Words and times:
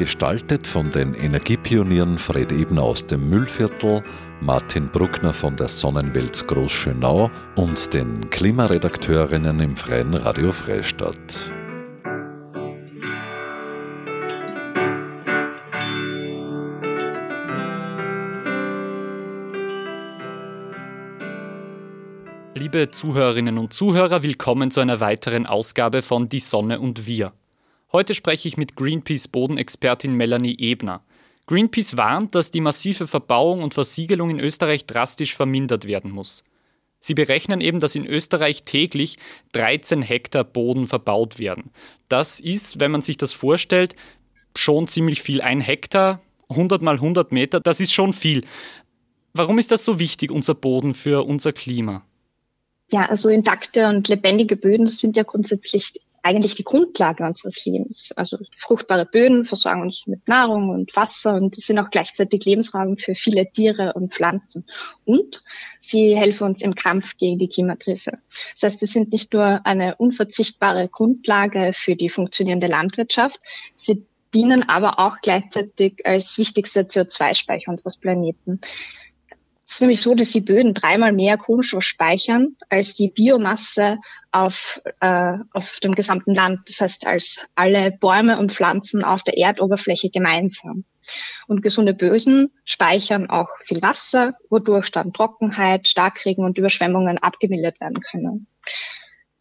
Gestaltet 0.00 0.66
von 0.66 0.90
den 0.90 1.12
Energiepionieren 1.12 2.16
Fred 2.16 2.52
Ebner 2.52 2.84
aus 2.84 3.06
dem 3.06 3.28
Müllviertel, 3.28 4.02
Martin 4.40 4.88
Bruckner 4.88 5.34
von 5.34 5.54
der 5.56 5.68
Sonnenwelt 5.68 6.48
Großschönau 6.48 7.30
und 7.54 7.92
den 7.92 8.30
Klimaredakteurinnen 8.30 9.60
im 9.60 9.76
Freien 9.76 10.14
Radio 10.14 10.52
Freistadt. 10.52 11.52
Liebe 22.54 22.90
Zuhörerinnen 22.90 23.58
und 23.58 23.74
Zuhörer, 23.74 24.22
willkommen 24.22 24.70
zu 24.70 24.80
einer 24.80 25.00
weiteren 25.00 25.44
Ausgabe 25.44 26.00
von 26.00 26.30
Die 26.30 26.40
Sonne 26.40 26.80
und 26.80 27.06
wir. 27.06 27.34
Heute 27.92 28.14
spreche 28.14 28.46
ich 28.46 28.56
mit 28.56 28.76
Greenpeace-Bodenexpertin 28.76 30.14
Melanie 30.14 30.56
Ebner. 30.60 31.02
Greenpeace 31.46 31.96
warnt, 31.96 32.36
dass 32.36 32.52
die 32.52 32.60
massive 32.60 33.08
Verbauung 33.08 33.64
und 33.64 33.74
Versiegelung 33.74 34.30
in 34.30 34.38
Österreich 34.38 34.86
drastisch 34.86 35.34
vermindert 35.34 35.86
werden 35.86 36.12
muss. 36.12 36.44
Sie 37.00 37.14
berechnen 37.14 37.60
eben, 37.60 37.80
dass 37.80 37.96
in 37.96 38.06
Österreich 38.06 38.62
täglich 38.62 39.18
13 39.52 40.02
Hektar 40.02 40.44
Boden 40.44 40.86
verbaut 40.86 41.40
werden. 41.40 41.72
Das 42.08 42.38
ist, 42.38 42.78
wenn 42.78 42.92
man 42.92 43.02
sich 43.02 43.16
das 43.16 43.32
vorstellt, 43.32 43.96
schon 44.54 44.86
ziemlich 44.86 45.20
viel. 45.20 45.40
Ein 45.40 45.60
Hektar, 45.60 46.20
100 46.48 46.82
mal 46.82 46.94
100 46.94 47.32
Meter, 47.32 47.58
das 47.58 47.80
ist 47.80 47.92
schon 47.92 48.12
viel. 48.12 48.42
Warum 49.32 49.58
ist 49.58 49.72
das 49.72 49.84
so 49.84 49.98
wichtig, 49.98 50.30
unser 50.30 50.54
Boden 50.54 50.94
für 50.94 51.26
unser 51.26 51.52
Klima? 51.52 52.04
Ja, 52.92 53.06
also 53.06 53.28
intakte 53.28 53.88
und 53.88 54.06
lebendige 54.06 54.54
Böden 54.54 54.86
sind 54.86 55.16
ja 55.16 55.24
grundsätzlich 55.24 55.94
eigentlich 56.22 56.54
die 56.54 56.64
Grundlage 56.64 57.24
unseres 57.24 57.64
Lebens. 57.64 58.12
Also 58.16 58.38
fruchtbare 58.56 59.06
Böden 59.06 59.44
versorgen 59.44 59.82
uns 59.82 60.06
mit 60.06 60.26
Nahrung 60.28 60.68
und 60.70 60.94
Wasser 60.96 61.34
und 61.34 61.54
sind 61.54 61.78
auch 61.78 61.90
gleichzeitig 61.90 62.44
Lebensraum 62.44 62.96
für 62.96 63.14
viele 63.14 63.50
Tiere 63.50 63.92
und 63.94 64.12
Pflanzen. 64.12 64.66
Und 65.04 65.42
sie 65.78 66.16
helfen 66.16 66.48
uns 66.48 66.62
im 66.62 66.74
Kampf 66.74 67.16
gegen 67.16 67.38
die 67.38 67.48
Klimakrise. 67.48 68.18
Das 68.54 68.62
heißt, 68.62 68.80
sie 68.80 68.86
sind 68.86 69.12
nicht 69.12 69.32
nur 69.32 69.64
eine 69.64 69.96
unverzichtbare 69.96 70.88
Grundlage 70.88 71.72
für 71.74 71.96
die 71.96 72.08
funktionierende 72.08 72.66
Landwirtschaft, 72.66 73.40
sie 73.74 74.04
dienen 74.34 74.68
aber 74.68 74.98
auch 74.98 75.16
gleichzeitig 75.22 76.06
als 76.06 76.38
wichtigster 76.38 76.82
CO2-Speicher 76.82 77.70
unseres 77.70 77.96
Planeten. 77.96 78.60
Es 79.70 79.76
ist 79.76 79.82
nämlich 79.82 80.02
so, 80.02 80.16
dass 80.16 80.32
die 80.32 80.40
Böden 80.40 80.74
dreimal 80.74 81.12
mehr 81.12 81.36
Kohlenstoff 81.36 81.84
speichern 81.84 82.56
als 82.70 82.94
die 82.94 83.12
Biomasse 83.12 83.98
auf, 84.32 84.82
äh, 84.98 85.34
auf 85.52 85.78
dem 85.78 85.94
gesamten 85.94 86.34
Land. 86.34 86.62
Das 86.66 86.80
heißt, 86.80 87.06
als 87.06 87.46
alle 87.54 87.92
Bäume 87.92 88.40
und 88.40 88.52
Pflanzen 88.52 89.04
auf 89.04 89.22
der 89.22 89.38
Erdoberfläche 89.38 90.10
gemeinsam. 90.10 90.82
Und 91.46 91.62
gesunde 91.62 91.94
Bösen 91.94 92.50
speichern 92.64 93.30
auch 93.30 93.48
viel 93.60 93.80
Wasser, 93.80 94.34
wodurch 94.48 94.90
dann 94.90 95.12
Trockenheit, 95.12 95.86
Starkregen 95.86 96.44
und 96.44 96.58
Überschwemmungen 96.58 97.18
abgemildert 97.18 97.80
werden 97.80 98.00
können. 98.00 98.48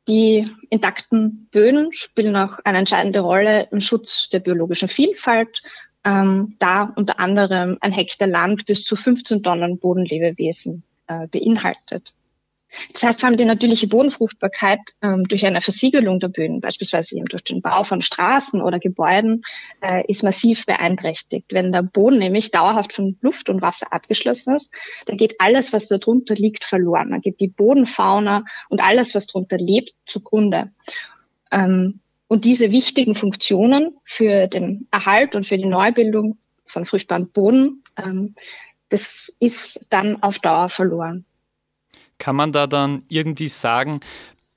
Die 0.08 0.48
intakten 0.70 1.48
Böden 1.52 1.92
spielen 1.92 2.36
auch 2.36 2.60
eine 2.66 2.78
entscheidende 2.78 3.22
Rolle 3.22 3.68
im 3.72 3.80
Schutz 3.80 4.30
der 4.30 4.42
biologischen 4.42 4.90
Vielfalt 4.90 5.64
ähm, 6.06 6.56
da 6.60 6.94
unter 6.96 7.20
anderem 7.20 7.78
ein 7.82 7.92
Hektar 7.92 8.28
Land 8.28 8.66
bis 8.66 8.84
zu 8.84 8.96
15 8.96 9.44
Tonnen 9.44 9.80
Bodenlebewesen 9.80 10.84
äh, 11.08 11.28
beinhaltet. 11.28 12.14
Das 12.94 13.04
heißt, 13.04 13.20
vor 13.20 13.28
allem 13.28 13.38
die 13.38 13.46
natürliche 13.46 13.88
Bodenfruchtbarkeit 13.88 14.80
ähm, 15.02 15.24
durch 15.28 15.46
eine 15.46 15.62
Versiegelung 15.62 16.20
der 16.20 16.28
Böden, 16.28 16.62
beispielsweise 16.62 17.16
eben 17.16 17.26
durch 17.26 17.44
den 17.44 17.62
Bau 17.62 17.84
von 17.84 18.02
Straßen 18.02 18.62
oder 18.62 18.80
Gebäuden, 18.80 19.42
äh, 19.82 20.06
ist 20.08 20.24
massiv 20.24 20.66
beeinträchtigt. 20.68 21.48
Wenn 21.50 21.72
der 21.72 21.82
Boden 21.82 22.20
nämlich 22.20 22.52
dauerhaft 22.52 22.94
von 22.94 23.18
Luft 23.22 23.50
und 23.50 23.62
Wasser 23.62 23.92
abgeschlossen 23.92 24.56
ist, 24.56 24.72
dann 25.08 25.18
geht 25.18 25.36
alles, 25.40 25.74
was 25.74 25.88
darunter 25.88 26.36
liegt, 26.36 26.64
verloren. 26.64 27.10
Dann 27.10 27.22
geht 27.22 27.40
die 27.40 27.50
Bodenfauna 27.50 28.46
und 28.70 28.82
alles, 28.82 29.16
was 29.16 29.26
darunter 29.26 29.58
lebt, 29.58 29.94
zugrunde. 30.06 30.72
Ähm, 31.52 32.02
und 32.30 32.46
diese 32.46 32.72
wichtigen 32.72 33.16
Funktionen 33.16 33.98
für 34.06 34.48
den 34.48 34.88
Erhalt 34.92 35.36
und 35.36 35.48
für 35.48 35.58
die 35.58 35.66
Neubildung 35.66 36.38
von 36.64 36.86
fruchtbaren 36.86 37.28
Boden, 37.32 37.84
ähm, 37.98 38.36
das 38.90 39.34
ist 39.40 39.88
dann 39.90 40.22
auf 40.22 40.38
Dauer 40.40 40.70
verloren. 40.70 41.26
Kann 42.20 42.36
man 42.36 42.52
da 42.52 42.68
dann 42.68 43.04
irgendwie 43.10 43.48
sagen, 43.48 44.00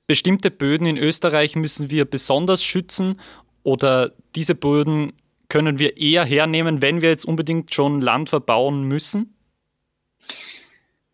bestimmte 0.05 0.51
Böden 0.51 0.85
in 0.85 0.97
Österreich 0.97 1.55
müssen 1.55 1.89
wir 1.89 2.05
besonders 2.05 2.63
schützen 2.63 3.19
oder 3.63 4.11
diese 4.35 4.53
Böden 4.53 5.13
können 5.49 5.79
wir 5.79 5.97
eher 5.97 6.25
hernehmen, 6.25 6.81
wenn 6.81 7.01
wir 7.01 7.09
jetzt 7.09 7.25
unbedingt 7.25 7.73
schon 7.73 8.01
Land 8.01 8.29
verbauen 8.29 8.83
müssen? 8.83 9.35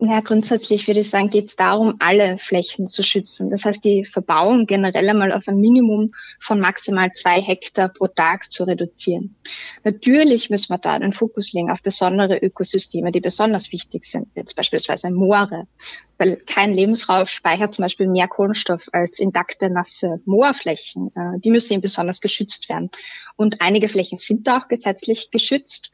Ja, 0.02 0.22
grundsätzlich 0.22 0.88
würde 0.88 1.02
ich 1.02 1.10
sagen, 1.10 1.30
geht 1.30 1.48
es 1.48 1.58
darum, 1.58 1.96
alle 2.00 2.38
Flächen 2.38 2.88
zu 2.88 3.04
schützen. 3.04 3.50
Das 3.50 3.66
heißt, 3.66 3.84
die 3.84 4.06
Verbauung 4.06 4.66
generell 4.66 5.10
einmal 5.10 5.34
auf 5.34 5.50
ein 5.50 5.58
Minimum 5.60 6.14
von 6.40 6.62
maximal 6.62 7.12
zwei 7.12 7.42
Hektar 7.42 7.90
pro 7.90 8.08
Tag 8.08 8.50
zu 8.50 8.64
reduzieren. 8.64 9.36
Natürlich 9.84 10.50
müssen 10.50 10.70
wir 10.70 10.78
da 10.78 10.98
den 10.98 11.12
Fokus 11.12 11.52
legen 11.52 11.70
auf 11.70 11.84
besondere 11.84 12.38
Ökosysteme, 12.38 13.12
die 13.12 13.20
besonders 13.20 13.74
wichtig 13.74 14.06
sind, 14.06 14.30
jetzt 14.36 14.56
beispielsweise 14.56 15.12
Moore, 15.12 15.68
weil 16.18 16.38
kein 16.46 16.74
Lebensraum 16.74 17.26
speichert 17.26 17.74
zum 17.74 17.84
Beispiel 17.84 18.08
mehr 18.08 18.30
Kohlenstoff 18.30 18.88
als 18.94 19.20
intakte, 19.20 19.70
nasse 19.70 20.22
Moorflächen. 20.24 21.12
Äh, 21.14 21.40
die 21.42 21.52
müssen 21.52 21.74
eben 21.74 21.82
besonders 21.82 22.22
geschützt 22.22 22.70
werden. 22.70 22.90
Und 23.36 23.60
einige 23.60 23.90
Flächen 23.90 24.18
sind 24.18 24.48
da 24.48 24.60
auch 24.60 24.70
gesetzlich 24.70 25.30
geschützt. 25.30 25.92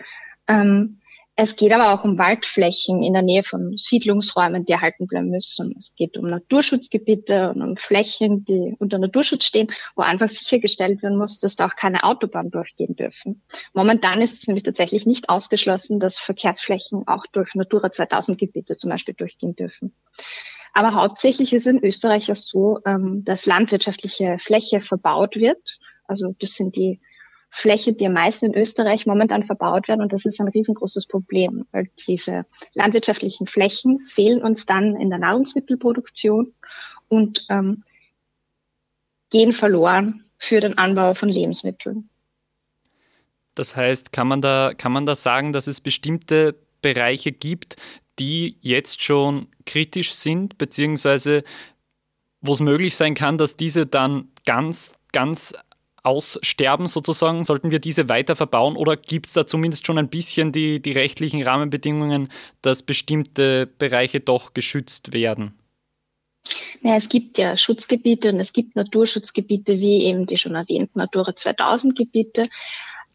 Ähm, 0.48 1.00
es 1.38 1.58
geht 1.58 1.74
aber 1.74 1.94
auch 1.94 2.06
um 2.06 2.18
Waldflächen 2.18 3.04
in 3.04 3.12
der 3.12 3.22
Nähe 3.22 3.44
von 3.44 3.76
Siedlungsräumen, 3.78 4.64
die 4.64 4.72
erhalten 4.72 5.06
bleiben 5.06 5.30
müssen. 5.30 5.76
Es 5.78 5.94
geht 5.96 6.18
um 6.18 6.30
Naturschutzgebiete 6.30 7.50
und 7.50 7.62
um 7.62 7.76
Flächen, 7.76 8.46
die 8.46 8.74
unter 8.80 9.00
Naturschutz 9.00 9.44
stehen, 9.44 9.68
wo 9.98 10.02
einfach 10.02 10.30
sichergestellt 10.30 11.04
werden 11.04 11.18
muss, 11.18 11.40
dass 11.40 11.58
da 11.58 11.68
auch 11.68 11.76
keine 11.76 12.04
Autobahnen 12.04 12.52
durchgehen 12.52 12.96
dürfen. 12.96 13.42
Momentan 13.74 14.22
ist 14.22 14.34
es 14.34 14.48
nämlich 14.48 14.64
tatsächlich 14.64 15.06
nicht 15.06 15.28
ausgeschlossen, 15.28 16.00
dass 16.00 16.18
Verkehrsflächen 16.18 17.06
auch 17.06 17.26
durch 17.34 17.54
Natura 17.54 17.92
2000 17.92 18.38
Gebiete 18.38 18.78
zum 18.78 18.90
Beispiel 18.90 19.14
durchgehen 19.14 19.58
dürfen. 19.58 19.94
Aber 20.74 20.94
hauptsächlich 20.94 21.52
ist 21.52 21.68
in 21.68 21.84
Österreich 21.84 22.28
ja 22.28 22.36
so, 22.36 22.80
ähm, 22.86 23.24
dass 23.26 23.46
landwirtschaftliche 23.46 24.38
Fläche 24.40 24.80
verbaut 24.80 25.36
wird. 25.36 25.80
Also 26.08 26.34
das 26.40 26.52
sind 26.52 26.78
die 26.78 27.02
Fläche, 27.58 27.94
die 27.94 28.06
am 28.06 28.12
meisten 28.12 28.48
in 28.48 28.54
Österreich 28.54 29.06
momentan 29.06 29.44
verbaut 29.44 29.88
werden. 29.88 30.02
Und 30.02 30.12
das 30.12 30.26
ist 30.26 30.42
ein 30.42 30.50
riesengroßes 30.50 31.06
Problem, 31.06 31.66
weil 31.72 31.90
diese 32.06 32.46
landwirtschaftlichen 32.74 33.48
Flächen 33.48 34.02
fehlen 34.02 34.44
uns 34.44 34.66
dann 34.66 35.00
in 35.00 35.10
der 35.10 35.20
Nahrungsmittelproduktion 35.20 36.54
und 37.08 37.46
ähm, 37.50 37.86
gehen 39.30 39.54
verloren 39.54 40.26
für 40.38 40.60
den 40.60 40.78
Anbau 40.78 41.14
von 41.14 41.30
Lebensmitteln. 41.30 42.10
Das 43.56 43.78
heißt, 43.78 44.12
kann 44.12 44.28
man 44.28 44.42
da, 44.42 44.74
kann 44.78 44.92
man 44.92 45.06
da 45.06 45.16
sagen, 45.16 45.54
dass 45.54 45.68
es 45.68 45.80
bestimmte 45.80 46.58
Bereiche 46.82 47.32
gibt, 47.32 47.78
die 48.20 48.58
jetzt 48.60 49.02
schon 49.02 49.48
kritisch 49.66 50.12
sind, 50.12 50.58
beziehungsweise 50.58 51.46
wo 52.42 52.52
es 52.52 52.60
möglich 52.60 52.98
sein 52.98 53.16
kann, 53.16 53.38
dass 53.38 53.56
diese 53.56 53.86
dann 53.86 54.28
ganz, 54.46 54.92
ganz 55.14 55.54
aussterben 56.06 56.88
sozusagen? 56.88 57.44
Sollten 57.44 57.72
wir 57.72 57.80
diese 57.80 58.10
weiter 58.10 58.36
verbauen 58.36 58.76
oder 58.76 58.96
gibt 58.96 59.28
es 59.28 59.34
da 59.34 59.46
zumindest 59.46 59.86
schon 59.86 59.98
ein 59.98 60.10
bisschen 60.10 60.52
die, 60.52 60.82
die 60.82 60.92
rechtlichen 60.92 61.42
Rahmenbedingungen, 61.44 62.30
dass 62.62 62.84
bestimmte 62.84 63.68
Bereiche 63.68 64.20
doch 64.20 64.54
geschützt 64.54 65.14
werden? 65.14 65.54
Ja, 66.82 66.96
es 66.96 67.10
gibt 67.10 67.38
ja 67.38 67.58
Schutzgebiete 67.58 68.30
und 68.30 68.40
es 68.40 68.54
gibt 68.54 68.76
Naturschutzgebiete 68.76 69.80
wie 69.80 70.04
eben 70.04 70.26
die 70.26 70.38
schon 70.38 70.56
erwähnten 70.56 71.00
Natura 71.00 71.36
2000 71.36 71.98
Gebiete. 71.98 72.50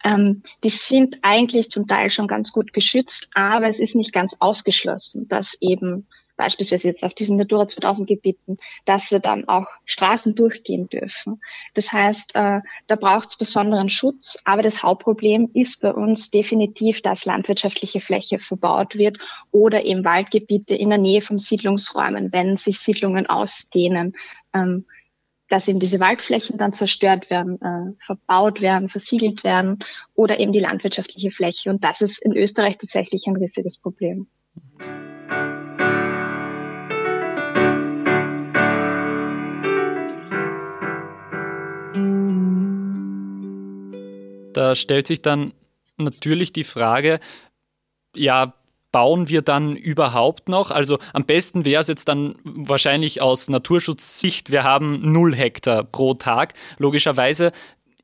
Ähm, 0.03 0.43
die 0.65 0.71
sind 0.71 1.19
eigentlich 1.23 1.71
zum 1.71 1.87
Teil 1.87 2.11
schon 2.11 2.27
ganz 2.27 2.53
gut 2.53 2.73
geschützt, 2.73 3.31
aber 3.35 3.67
es 3.67 3.79
ist 3.79 3.95
nicht 3.95 4.13
ganz 4.13 4.35
ausgeschlossen, 4.41 5.29
dass 5.29 5.57
eben 5.61 6.07
beispielsweise 6.41 6.89
jetzt 6.89 7.05
auf 7.05 7.13
diesen 7.13 7.37
Natura 7.37 7.69
2000 7.69 8.09
Gebieten, 8.09 8.57
dass 8.87 9.11
sie 9.11 9.21
dann 9.21 9.47
auch 9.47 9.67
Straßen 9.85 10.35
durchgehen 10.35 10.89
dürfen. 10.89 11.43
Das 11.75 11.93
heißt, 11.93 12.35
äh, 12.35 12.61
da 12.87 12.97
braucht 12.97 13.29
es 13.29 13.37
besonderen 13.37 13.91
Schutz, 13.91 14.39
aber 14.47 14.63
das 14.63 14.83
Hauptproblem 14.83 15.51
ist 15.53 15.83
bei 15.83 15.93
uns 15.93 16.31
definitiv, 16.31 17.03
dass 17.03 17.27
landwirtschaftliche 17.27 18.01
Fläche 18.01 18.39
verbaut 18.39 18.97
wird 18.97 19.19
oder 19.51 19.85
eben 19.85 20.03
Waldgebiete 20.03 20.75
in 20.75 20.89
der 20.89 20.99
Nähe 20.99 21.21
von 21.21 21.37
Siedlungsräumen, 21.37 22.33
wenn 22.33 22.57
sich 22.57 22.79
Siedlungen 22.79 23.27
ausdehnen. 23.27 24.15
Ähm, 24.55 24.87
dass 25.51 25.67
eben 25.67 25.81
diese 25.81 25.99
Waldflächen 25.99 26.59
dann 26.59 26.73
zerstört 26.73 27.29
werden, 27.29 27.61
äh, 27.61 27.93
verbaut 27.99 28.61
werden, 28.61 28.89
versiegelt 28.89 29.43
werden 29.43 29.81
oder 30.15 30.39
eben 30.39 30.53
die 30.53 30.61
landwirtschaftliche 30.61 31.33
Fläche. 31.33 31.71
Und 31.71 31.83
das 31.83 32.03
ist 32.03 32.23
in 32.23 32.37
Österreich 32.37 32.79
tatsächlich 32.79 33.27
ein 33.27 33.35
riesiges 33.35 33.77
Problem. 33.77 34.29
Da 44.61 44.75
stellt 44.75 45.07
sich 45.07 45.23
dann 45.23 45.55
natürlich 45.97 46.53
die 46.53 46.65
Frage, 46.65 47.19
ja, 48.15 48.53
bauen 48.93 49.31
wir 49.31 49.41
dann 49.41 49.75
überhaupt 49.75 50.51
noch? 50.51 50.71
Also 50.71 50.99
am 51.15 51.25
besten 51.25 51.65
wäre 51.65 51.81
es 51.81 51.89
jetzt 51.89 52.09
dann 52.09 52.35
wahrscheinlich 52.45 53.23
aus 53.23 53.49
Naturschutzsicht, 53.49 54.51
wir 54.51 54.63
haben 54.63 55.01
null 55.01 55.35
Hektar 55.35 55.83
pro 55.83 56.13
Tag. 56.13 56.53
Logischerweise, 56.77 57.53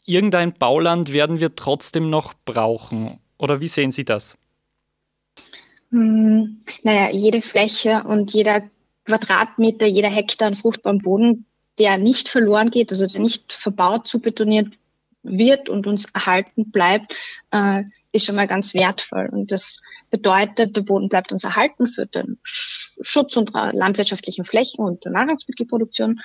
irgendein 0.06 0.54
Bauland 0.54 1.12
werden 1.12 1.40
wir 1.40 1.56
trotzdem 1.56 2.08
noch 2.08 2.32
brauchen. 2.46 3.20
Oder 3.36 3.60
wie 3.60 3.68
sehen 3.68 3.92
Sie 3.92 4.06
das? 4.06 4.38
Hm, 5.90 6.62
naja, 6.84 7.10
jede 7.10 7.42
Fläche 7.42 8.02
und 8.04 8.32
jeder 8.32 8.62
Quadratmeter, 9.04 9.84
jeder 9.84 10.08
Hektar 10.08 10.48
an 10.48 10.54
fruchtbarem 10.54 11.00
Boden, 11.00 11.44
der 11.78 11.98
nicht 11.98 12.30
verloren 12.30 12.70
geht, 12.70 12.92
also 12.92 13.06
der 13.06 13.20
nicht 13.20 13.52
verbaut, 13.52 14.08
zubetoniert 14.08 14.68
wird 15.26 15.68
und 15.68 15.86
uns 15.86 16.06
erhalten 16.12 16.70
bleibt, 16.70 17.14
äh, 17.50 17.84
ist 18.12 18.26
schon 18.26 18.36
mal 18.36 18.46
ganz 18.46 18.74
wertvoll. 18.74 19.28
Und 19.30 19.52
das 19.52 19.82
bedeutet, 20.10 20.76
der 20.76 20.82
Boden 20.82 21.08
bleibt 21.08 21.32
uns 21.32 21.44
erhalten 21.44 21.86
für 21.86 22.06
den 22.06 22.38
Schutz 22.42 23.36
unserer 23.36 23.72
landwirtschaftlichen 23.72 24.44
Flächen 24.44 24.84
und 24.84 25.04
der 25.04 25.12
Nahrungsmittelproduktion, 25.12 26.20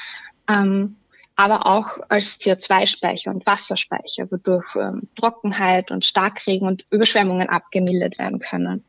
ähm, 0.48 0.96
aber 1.36 1.66
auch 1.66 1.98
als 2.10 2.40
CO2-Speicher 2.40 3.32
und 3.32 3.46
Wasserspeicher, 3.46 4.32
wodurch 4.32 4.76
ähm, 4.76 5.10
Trockenheit 5.16 5.92
und 5.92 6.06
Starkregen 6.06 6.68
und 6.68 6.86
Überschwemmungen 6.90 7.50
abgemildert 7.50 8.18
werden 8.20 8.40
können. 8.40 8.84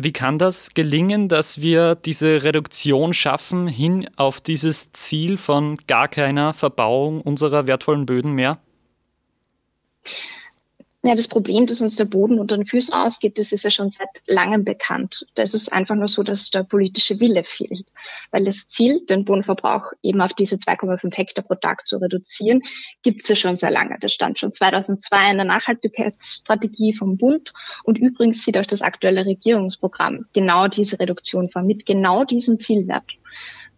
Wie 0.00 0.12
kann 0.12 0.38
das 0.38 0.74
gelingen, 0.74 1.28
dass 1.28 1.60
wir 1.60 1.96
diese 1.96 2.44
Reduktion 2.44 3.12
schaffen 3.12 3.66
hin 3.66 4.08
auf 4.16 4.40
dieses 4.40 4.92
Ziel 4.92 5.36
von 5.36 5.76
gar 5.88 6.06
keiner 6.06 6.54
Verbauung 6.54 7.20
unserer 7.20 7.66
wertvollen 7.66 8.06
Böden 8.06 8.32
mehr? 8.32 8.58
Ja, 11.04 11.14
das 11.14 11.28
Problem, 11.28 11.64
dass 11.66 11.80
uns 11.80 11.94
der 11.94 12.06
Boden 12.06 12.40
unter 12.40 12.56
den 12.56 12.66
Füßen 12.66 12.92
ausgeht, 12.92 13.38
das 13.38 13.52
ist 13.52 13.62
ja 13.62 13.70
schon 13.70 13.88
seit 13.88 14.08
langem 14.26 14.64
bekannt. 14.64 15.26
Das 15.36 15.54
ist 15.54 15.72
einfach 15.72 15.94
nur 15.94 16.08
so, 16.08 16.24
dass 16.24 16.50
der 16.50 16.64
politische 16.64 17.20
Wille 17.20 17.44
fehlt. 17.44 17.86
Weil 18.32 18.44
das 18.44 18.66
Ziel, 18.66 19.06
den 19.06 19.24
Bodenverbrauch 19.24 19.92
eben 20.02 20.20
auf 20.20 20.34
diese 20.34 20.56
2,5 20.56 21.16
Hektar 21.16 21.44
pro 21.44 21.54
Tag 21.54 21.86
zu 21.86 21.98
reduzieren, 21.98 22.62
gibt 23.02 23.22
es 23.22 23.28
ja 23.28 23.36
schon 23.36 23.54
sehr 23.54 23.70
lange. 23.70 23.96
Das 24.00 24.12
stand 24.12 24.40
schon 24.40 24.52
2002 24.52 25.30
in 25.30 25.36
der 25.36 25.46
Nachhaltigkeitsstrategie 25.46 26.92
vom 26.94 27.16
Bund. 27.16 27.52
Und 27.84 27.96
übrigens 27.96 28.42
sieht 28.42 28.58
auch 28.58 28.66
das 28.66 28.82
aktuelle 28.82 29.24
Regierungsprogramm 29.24 30.26
genau 30.32 30.66
diese 30.66 30.98
Reduktion 30.98 31.48
vor, 31.48 31.62
mit 31.62 31.86
genau 31.86 32.24
diesem 32.24 32.58
Zielwert. 32.58 33.06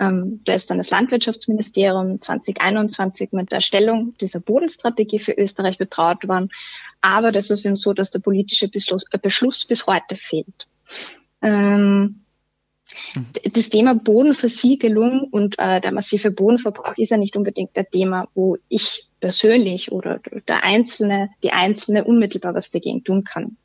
Ähm, 0.01 0.41
da 0.45 0.55
ist 0.55 0.71
dann 0.71 0.79
das 0.79 0.91
Landwirtschaftsministerium 0.91 2.21
2021 2.23 3.33
mit 3.33 3.51
der 3.51 3.57
Erstellung 3.57 4.15
dieser 4.19 4.41
Bodenstrategie 4.41 5.19
für 5.19 5.33
Österreich 5.33 5.77
betraut 5.77 6.27
worden. 6.27 6.49
Aber 7.03 7.33
das 7.33 7.51
ist 7.51 7.67
eben 7.67 7.77
so, 7.77 7.93
dass 7.93 8.11
der 8.11 8.21
politische 8.21 8.69
Beschluss, 8.69 9.05
äh, 9.11 9.19
bis 9.69 9.87
heute 9.87 10.17
fehlt. 10.17 10.67
Ähm, 11.43 12.23
das 13.53 13.69
Thema 13.69 13.95
Bodenversiegelung 13.95 15.29
und 15.31 15.59
äh, 15.59 15.81
der 15.81 15.93
massive 15.93 16.31
Bodenverbrauch 16.31 16.97
ist 16.97 17.11
ja 17.11 17.19
nicht 17.19 17.37
unbedingt 17.37 17.77
der 17.77 17.89
Thema, 17.89 18.27
wo 18.35 18.57
ich 18.69 19.07
persönlich 19.21 19.93
oder 19.93 20.21
der 20.49 20.65
Einzelne, 20.65 21.31
die 21.43 21.53
Einzelne 21.53 22.05
unmittelbar 22.05 22.55
was 22.55 22.71
dagegen 22.71 23.05
tun 23.05 23.23
kann. 23.25 23.59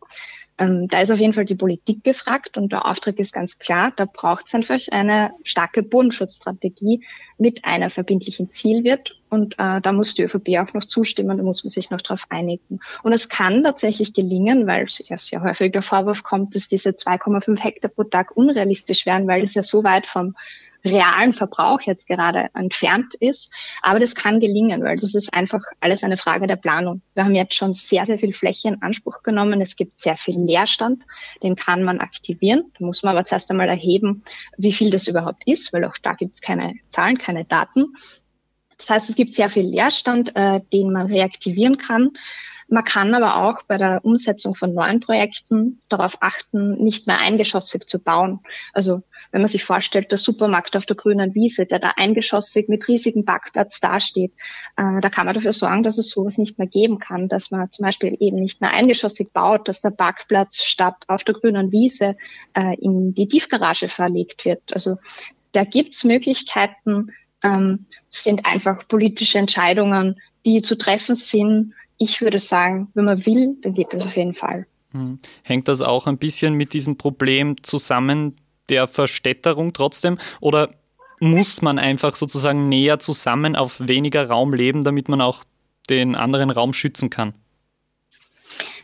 Ähm, 0.57 0.87
da 0.87 1.01
ist 1.01 1.11
auf 1.11 1.19
jeden 1.19 1.33
Fall 1.33 1.43
die 1.43 1.55
Politik 1.55 2.03
gefragt 2.03 2.57
und 2.57 2.71
der 2.71 2.85
Auftrag 2.85 3.19
ist 3.19 3.33
ganz 3.33 3.59
klar, 3.59 3.91
da 3.95 4.05
braucht 4.05 4.47
es 4.47 4.55
einfach 4.55 4.79
eine 4.91 5.31
starke 5.43 5.83
Bodenschutzstrategie 5.83 7.03
mit 7.37 7.65
einer 7.65 7.89
verbindlichen 7.89 8.49
Zielwert 8.49 9.19
und 9.29 9.55
äh, 9.59 9.81
da 9.81 9.91
muss 9.91 10.13
die 10.13 10.23
ÖVP 10.23 10.57
auch 10.59 10.73
noch 10.73 10.85
zustimmen, 10.85 11.37
da 11.37 11.43
muss 11.43 11.65
man 11.65 11.71
sich 11.71 11.91
noch 11.91 12.01
darauf 12.01 12.23
einigen. 12.29 12.79
Und 13.03 13.11
es 13.11 13.27
kann 13.27 13.65
tatsächlich 13.65 14.13
gelingen, 14.13 14.65
weil 14.65 14.85
es 14.85 15.05
ja 15.09 15.17
sehr 15.17 15.43
häufig 15.43 15.73
der 15.73 15.81
Vorwurf 15.81 16.23
kommt, 16.23 16.55
dass 16.55 16.69
diese 16.69 16.91
2,5 16.91 17.59
Hektar 17.59 17.91
pro 17.91 18.05
Tag 18.05 18.37
unrealistisch 18.37 19.05
wären, 19.05 19.27
weil 19.27 19.43
es 19.43 19.55
ja 19.55 19.61
so 19.61 19.83
weit 19.83 20.05
vom 20.05 20.35
realen 20.85 21.33
Verbrauch 21.33 21.81
jetzt 21.81 22.07
gerade 22.07 22.49
entfernt 22.53 23.15
ist. 23.15 23.51
Aber 23.81 23.99
das 23.99 24.15
kann 24.15 24.39
gelingen, 24.39 24.83
weil 24.83 24.97
das 24.97 25.15
ist 25.15 25.33
einfach 25.33 25.61
alles 25.81 26.03
eine 26.03 26.17
Frage 26.17 26.47
der 26.47 26.55
Planung. 26.55 27.01
Wir 27.13 27.25
haben 27.25 27.35
jetzt 27.35 27.55
schon 27.55 27.73
sehr, 27.73 28.05
sehr 28.05 28.19
viel 28.19 28.33
Fläche 28.33 28.69
in 28.69 28.81
Anspruch 28.81 29.23
genommen. 29.23 29.61
Es 29.61 29.75
gibt 29.75 29.99
sehr 29.99 30.15
viel 30.15 30.39
Leerstand, 30.39 31.03
den 31.43 31.55
kann 31.55 31.83
man 31.83 31.99
aktivieren. 31.99 32.71
Da 32.77 32.85
muss 32.85 33.03
man 33.03 33.15
aber 33.15 33.25
zuerst 33.25 33.49
einmal 33.51 33.69
erheben, 33.69 34.23
wie 34.57 34.73
viel 34.73 34.89
das 34.89 35.07
überhaupt 35.07 35.43
ist, 35.45 35.73
weil 35.73 35.85
auch 35.85 35.97
da 36.01 36.13
gibt 36.13 36.35
es 36.35 36.41
keine 36.41 36.75
Zahlen, 36.91 37.17
keine 37.17 37.45
Daten. 37.45 37.95
Das 38.77 38.89
heißt, 38.89 39.09
es 39.09 39.15
gibt 39.15 39.33
sehr 39.33 39.49
viel 39.49 39.65
Leerstand, 39.65 40.35
äh, 40.35 40.61
den 40.73 40.91
man 40.91 41.07
reaktivieren 41.07 41.77
kann. 41.77 42.11
Man 42.67 42.83
kann 42.83 43.13
aber 43.13 43.43
auch 43.43 43.63
bei 43.63 43.77
der 43.77 44.03
Umsetzung 44.03 44.55
von 44.55 44.73
neuen 44.73 44.99
Projekten 44.99 45.81
darauf 45.87 46.17
achten, 46.21 46.83
nicht 46.83 47.05
mehr 47.05 47.19
eingeschossig 47.19 47.87
zu 47.87 47.99
bauen. 47.99 48.39
Also 48.73 49.03
wenn 49.35 49.41
man 49.41 49.51
sich 49.51 49.65
vorstellt, 49.65 50.11
der 50.11 50.17
Supermarkt 50.17 50.77
auf 50.77 50.85
der 50.85 50.95
grünen 50.95 51.35
Wiese, 51.35 51.65
der 51.65 51.79
da 51.79 51.91
eingeschossig 51.97 52.69
mit 52.69 52.87
riesigem 52.87 53.25
Parkplatz 53.25 53.81
dasteht, 53.81 54.31
äh, 54.77 55.01
da 55.01 55.09
kann 55.09 55.25
man 55.25 55.35
dafür 55.35 55.51
sorgen, 55.51 55.83
dass 55.83 55.97
es 55.97 56.09
sowas 56.09 56.37
nicht 56.37 56.57
mehr 56.57 56.69
geben 56.69 56.99
kann, 56.99 57.27
dass 57.27 57.51
man 57.51 57.69
zum 57.69 57.83
Beispiel 57.83 58.15
eben 58.21 58.37
nicht 58.39 58.61
mehr 58.61 58.71
eingeschossig 58.71 59.33
baut, 59.33 59.67
dass 59.67 59.81
der 59.81 59.89
Parkplatz 59.89 60.63
statt 60.63 60.95
auf 61.09 61.25
der 61.25 61.35
grünen 61.35 61.73
Wiese 61.73 62.15
äh, 62.53 62.77
in 62.79 63.13
die 63.13 63.27
Tiefgarage 63.27 63.89
verlegt 63.89 64.45
wird. 64.45 64.61
Also 64.71 64.95
da 65.51 65.65
gibt's 65.65 66.05
Möglichkeiten, 66.05 67.11
ähm, 67.43 67.87
sind 68.07 68.45
einfach 68.45 68.87
politische 68.87 69.37
Entscheidungen, 69.37 70.15
die 70.45 70.61
zu 70.61 70.77
treffen 70.77 71.15
sind. 71.15 71.73
Ich 71.97 72.21
würde 72.21 72.39
sagen, 72.39 72.87
wenn 72.93 73.03
man 73.03 73.25
will, 73.25 73.57
dann 73.63 73.73
geht 73.73 73.91
das 73.91 74.05
auf 74.05 74.15
jeden 74.15 74.33
Fall. 74.33 74.65
Hm. 74.91 75.19
Hängt 75.43 75.67
das 75.67 75.81
auch 75.81 76.07
ein 76.07 76.19
bisschen 76.19 76.53
mit 76.53 76.71
diesem 76.71 76.97
Problem 76.97 77.61
zusammen, 77.63 78.37
der 78.69 78.87
Verstädterung 78.87 79.73
trotzdem? 79.73 80.17
Oder 80.39 80.69
muss 81.19 81.61
man 81.61 81.79
einfach 81.79 82.15
sozusagen 82.15 82.69
näher 82.69 82.99
zusammen 82.99 83.55
auf 83.55 83.87
weniger 83.87 84.27
Raum 84.27 84.53
leben, 84.53 84.83
damit 84.83 85.09
man 85.09 85.21
auch 85.21 85.43
den 85.89 86.15
anderen 86.15 86.49
Raum 86.49 86.73
schützen 86.73 87.09
kann? 87.09 87.33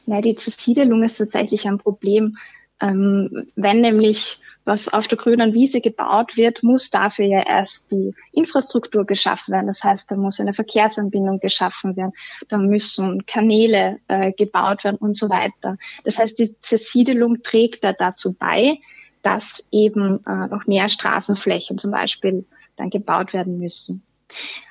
Na, 0.05 0.21
die 0.21 0.35
Zersiedelung 0.35 1.03
ist 1.03 1.17
tatsächlich 1.17 1.67
ein 1.67 1.77
Problem. 1.77 2.37
Ähm, 2.79 3.47
wenn 3.55 3.81
nämlich 3.81 4.39
was 4.63 4.87
auf 4.93 5.07
der 5.07 5.17
grünen 5.17 5.53
Wiese 5.53 5.81
gebaut 5.81 6.37
wird, 6.37 6.61
muss 6.63 6.91
dafür 6.91 7.25
ja 7.25 7.41
erst 7.41 7.91
die 7.91 8.13
Infrastruktur 8.31 9.05
geschaffen 9.05 9.53
werden. 9.53 9.67
Das 9.67 9.83
heißt, 9.83 10.11
da 10.11 10.15
muss 10.15 10.39
eine 10.39 10.53
Verkehrsanbindung 10.53 11.39
geschaffen 11.39 11.95
werden, 11.95 12.13
da 12.47 12.57
müssen 12.57 13.25
Kanäle 13.25 13.99
äh, 14.07 14.31
gebaut 14.33 14.83
werden 14.83 14.97
und 14.97 15.15
so 15.15 15.29
weiter. 15.29 15.77
Das 16.03 16.17
heißt, 16.17 16.37
die 16.37 16.55
Zersiedelung 16.61 17.41
trägt 17.41 17.83
da 17.83 17.93
dazu 17.93 18.35
bei, 18.37 18.77
dass 19.21 19.67
eben 19.71 20.25
äh, 20.25 20.47
noch 20.47 20.67
mehr 20.67 20.89
Straßenflächen 20.89 21.77
zum 21.77 21.91
Beispiel 21.91 22.45
dann 22.75 22.89
gebaut 22.89 23.33
werden 23.33 23.59
müssen. 23.59 24.03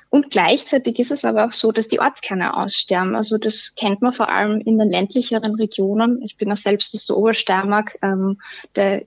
Und 0.09 0.29
gleichzeitig 0.29 0.99
ist 0.99 1.11
es 1.11 1.23
aber 1.23 1.45
auch 1.45 1.53
so, 1.53 1.71
dass 1.71 1.87
die 1.87 2.01
Ortskerne 2.01 2.57
aussterben. 2.57 3.15
Also 3.15 3.37
das 3.37 3.75
kennt 3.75 4.01
man 4.01 4.11
vor 4.11 4.27
allem 4.27 4.59
in 4.59 4.77
den 4.77 4.89
ländlicheren 4.89 5.55
Regionen. 5.55 6.21
Ich 6.21 6.35
bin 6.35 6.49
ja 6.49 6.57
selbst 6.57 6.93
aus 6.93 7.05
der 7.05 7.15
Obersteiermark. 7.15 7.97
Ähm, 8.01 8.37
da 8.73 8.99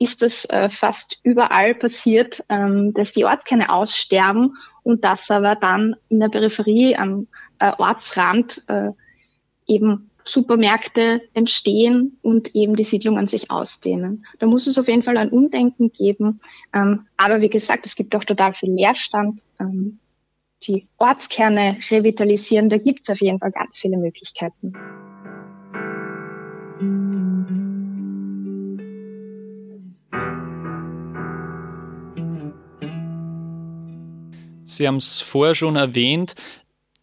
ist 0.00 0.22
es 0.24 0.44
äh, 0.46 0.68
fast 0.68 1.20
überall 1.22 1.76
passiert, 1.76 2.42
ähm, 2.48 2.92
dass 2.92 3.12
die 3.12 3.24
Ortskerne 3.24 3.70
aussterben 3.70 4.56
und 4.82 5.04
dass 5.04 5.30
aber 5.30 5.54
dann 5.54 5.94
in 6.08 6.18
der 6.18 6.28
Peripherie 6.28 6.96
am 6.96 7.28
äh, 7.60 7.70
Ortsrand 7.78 8.64
äh, 8.66 8.90
eben 9.68 10.10
Supermärkte 10.24 11.22
entstehen 11.34 12.18
und 12.22 12.54
eben 12.54 12.76
die 12.76 12.84
Siedlungen 12.84 13.26
sich 13.26 13.50
ausdehnen. 13.50 14.26
Da 14.38 14.46
muss 14.46 14.66
es 14.66 14.78
auf 14.78 14.88
jeden 14.88 15.02
Fall 15.02 15.16
ein 15.16 15.30
Umdenken 15.30 15.92
geben. 15.92 16.40
Ähm, 16.72 17.06
aber 17.16 17.40
wie 17.40 17.50
gesagt, 17.50 17.86
es 17.86 17.96
gibt 17.96 18.14
auch 18.14 18.24
total 18.24 18.54
viel 18.54 18.72
Leerstand. 18.72 19.42
Ähm, 19.58 19.98
die 20.62 20.86
Ortskerne 20.98 21.78
revitalisieren, 21.90 22.68
da 22.68 22.78
gibt 22.78 23.00
es 23.02 23.10
auf 23.10 23.20
jeden 23.20 23.38
Fall 23.38 23.50
ganz 23.50 23.78
viele 23.78 23.96
Möglichkeiten. 23.96 24.72
Sie 34.64 34.88
haben 34.88 34.96
es 34.96 35.20
vorher 35.20 35.54
schon 35.54 35.76
erwähnt, 35.76 36.34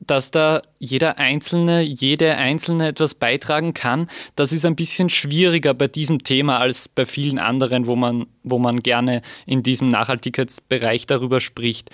dass 0.09 0.31
da 0.31 0.61
jeder 0.79 1.17
Einzelne, 1.17 1.81
jede 1.81 2.35
Einzelne 2.35 2.87
etwas 2.87 3.15
beitragen 3.15 3.73
kann. 3.73 4.09
Das 4.35 4.51
ist 4.51 4.65
ein 4.65 4.75
bisschen 4.75 5.09
schwieriger 5.09 5.73
bei 5.73 5.87
diesem 5.87 6.23
Thema 6.23 6.59
als 6.59 6.87
bei 6.87 7.05
vielen 7.05 7.37
anderen, 7.37 7.85
wo 7.85 7.95
man, 7.95 8.25
wo 8.43 8.57
man 8.57 8.79
gerne 8.79 9.21
in 9.45 9.63
diesem 9.63 9.89
Nachhaltigkeitsbereich 9.89 11.05
darüber 11.05 11.39
spricht. 11.41 11.89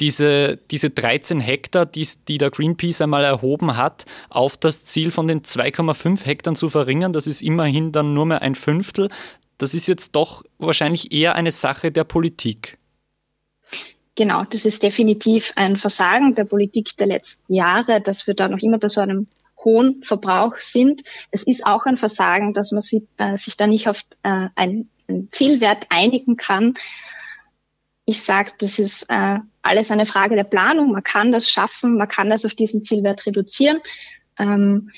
diese, 0.00 0.56
diese 0.70 0.88
13 0.88 1.40
Hektar, 1.40 1.84
die, 1.84 2.08
die 2.26 2.38
der 2.38 2.50
Greenpeace 2.50 3.02
einmal 3.02 3.22
erhoben 3.22 3.76
hat, 3.76 4.06
auf 4.30 4.56
das 4.56 4.84
Ziel 4.84 5.10
von 5.10 5.28
den 5.28 5.42
2,5 5.42 6.24
Hektar 6.24 6.54
zu 6.54 6.70
verringern, 6.70 7.12
das 7.12 7.26
ist 7.26 7.42
immerhin 7.42 7.92
dann 7.92 8.14
nur 8.14 8.24
mehr 8.24 8.40
ein 8.40 8.54
Fünftel. 8.54 9.08
Das 9.58 9.74
ist 9.74 9.86
jetzt 9.88 10.16
doch 10.16 10.42
wahrscheinlich 10.58 11.12
eher 11.12 11.34
eine 11.34 11.52
Sache 11.52 11.92
der 11.92 12.04
Politik. 12.04 12.78
Genau, 14.20 14.44
das 14.44 14.66
ist 14.66 14.82
definitiv 14.82 15.54
ein 15.56 15.76
Versagen 15.76 16.34
der 16.34 16.44
Politik 16.44 16.94
der 16.98 17.06
letzten 17.06 17.54
Jahre, 17.54 18.02
dass 18.02 18.26
wir 18.26 18.34
da 18.34 18.48
noch 18.48 18.58
immer 18.58 18.76
bei 18.76 18.88
so 18.88 19.00
einem 19.00 19.28
hohen 19.64 20.02
Verbrauch 20.02 20.58
sind. 20.58 21.04
Es 21.30 21.44
ist 21.44 21.64
auch 21.64 21.86
ein 21.86 21.96
Versagen, 21.96 22.52
dass 22.52 22.70
man 22.70 22.82
sich, 22.82 23.04
äh, 23.16 23.38
sich 23.38 23.56
da 23.56 23.66
nicht 23.66 23.88
auf 23.88 24.02
äh, 24.22 24.48
einen, 24.56 24.90
Zielwert 25.30 25.86
einigen 25.88 26.36
kann. 26.36 26.74
Ich 28.04 28.22
sage, 28.22 28.52
das 28.58 28.78
ist 28.78 29.06
äh, 29.08 29.38
alles 29.62 29.90
eine 29.90 30.04
Frage 30.04 30.36
der 30.36 30.44
Planung. 30.44 30.92
Man 30.92 31.02
kann 31.02 31.32
das 31.32 31.48
schaffen, 31.48 31.96
man 31.96 32.06
kann 32.06 32.28
das 32.28 32.44
auf 32.44 32.54
diesen 32.54 32.84
Zielwert 32.84 33.24
reduzieren. 33.24 33.78
Ähm, 34.38 34.90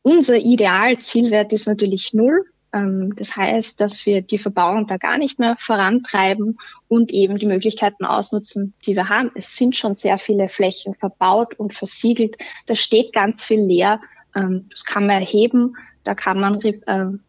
unser 0.00 0.38
Idealzielwert 0.38 1.52
ist 1.52 1.66
natürlich 1.68 2.14
null. 2.14 2.49
Ähm, 2.72 3.14
das 3.16 3.36
heißt, 3.36 3.80
dass 3.80 4.06
wir 4.06 4.22
die 4.22 4.38
Verbauung 4.38 4.86
da 4.86 4.96
gar 4.96 5.18
nicht 5.18 5.38
mehr 5.38 5.56
vorantreiben 5.58 6.58
und 6.88 7.12
eben 7.12 7.38
die 7.38 7.46
Möglichkeiten 7.46 8.04
ausnutzen, 8.04 8.74
die 8.86 8.94
wir 8.94 9.08
haben. 9.08 9.30
Es 9.34 9.56
sind 9.56 9.76
schon 9.76 9.96
sehr 9.96 10.18
viele 10.18 10.48
Flächen 10.48 10.94
verbaut 10.94 11.54
und 11.54 11.74
versiegelt. 11.74 12.36
Da 12.66 12.74
steht 12.74 13.12
ganz 13.12 13.42
viel 13.42 13.60
leer. 13.60 14.00
Ähm, 14.34 14.66
das 14.70 14.84
kann 14.84 15.06
man 15.06 15.16
erheben. 15.16 15.76
Da 16.04 16.14
kann 16.14 16.38
man 16.38 16.60
ähm, 16.86 17.20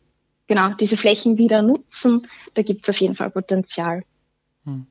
genau 0.47 0.73
diese 0.73 0.97
Flächen 0.97 1.37
wieder 1.37 1.61
nutzen. 1.61 2.27
Da 2.53 2.61
gibt 2.61 2.83
es 2.83 2.89
auf 2.89 3.01
jeden 3.01 3.15
Fall 3.15 3.31
Potenzial. 3.31 4.03
Hm. 4.65 4.85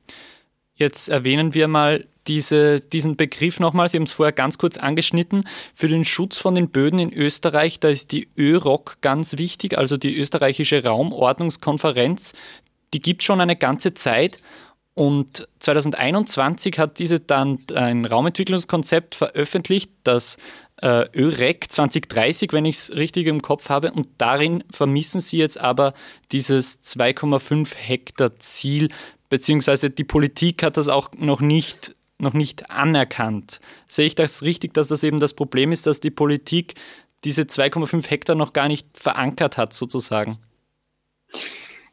Jetzt 0.75 1.09
erwähnen 1.09 1.53
wir 1.53 1.67
mal 1.67 2.07
diese, 2.31 2.79
diesen 2.79 3.17
Begriff 3.17 3.59
nochmal. 3.59 3.89
Sie 3.89 3.97
haben 3.97 4.03
es 4.03 4.13
vorher 4.13 4.31
ganz 4.31 4.57
kurz 4.57 4.77
angeschnitten. 4.77 5.43
Für 5.75 5.89
den 5.89 6.05
Schutz 6.05 6.37
von 6.37 6.55
den 6.55 6.69
Böden 6.69 6.97
in 6.97 7.11
Österreich, 7.11 7.81
da 7.81 7.89
ist 7.89 8.13
die 8.13 8.29
ÖROC 8.37 9.01
ganz 9.01 9.37
wichtig, 9.37 9.77
also 9.77 9.97
die 9.97 10.15
österreichische 10.15 10.81
Raumordnungskonferenz. 10.81 12.31
Die 12.93 13.01
gibt 13.01 13.23
schon 13.23 13.41
eine 13.41 13.57
ganze 13.57 13.93
Zeit. 13.93 14.39
Und 14.93 15.47
2021 15.59 16.79
hat 16.79 16.99
diese 16.99 17.19
dann 17.19 17.59
ein 17.75 18.05
Raumentwicklungskonzept 18.05 19.15
veröffentlicht, 19.15 19.91
das 20.03 20.37
äh, 20.81 21.05
ÖREC 21.13 21.69
2030, 21.69 22.53
wenn 22.53 22.63
ich 22.63 22.77
es 22.77 22.95
richtig 22.95 23.27
im 23.27 23.41
Kopf 23.41 23.67
habe. 23.67 23.91
Und 23.91 24.07
darin 24.19 24.63
vermissen 24.71 25.19
sie 25.19 25.37
jetzt 25.37 25.59
aber 25.59 25.91
dieses 26.31 26.81
2,5 26.81 27.75
Hektar 27.75 28.39
Ziel 28.39 28.87
beziehungsweise 29.31 29.89
die 29.89 30.03
Politik 30.03 30.61
hat 30.61 30.77
das 30.77 30.89
auch 30.89 31.09
noch 31.17 31.39
nicht, 31.39 31.95
noch 32.21 32.33
nicht 32.33 32.71
anerkannt. 32.71 33.59
Sehe 33.87 34.07
ich 34.07 34.15
das 34.15 34.43
richtig, 34.43 34.73
dass 34.73 34.87
das 34.87 35.03
eben 35.03 35.19
das 35.19 35.33
Problem 35.33 35.71
ist, 35.71 35.87
dass 35.87 35.99
die 35.99 36.11
Politik 36.11 36.75
diese 37.23 37.43
2,5 37.43 38.09
Hektar 38.09 38.35
noch 38.35 38.53
gar 38.53 38.67
nicht 38.67 38.87
verankert 38.97 39.57
hat, 39.57 39.73
sozusagen? 39.73 40.39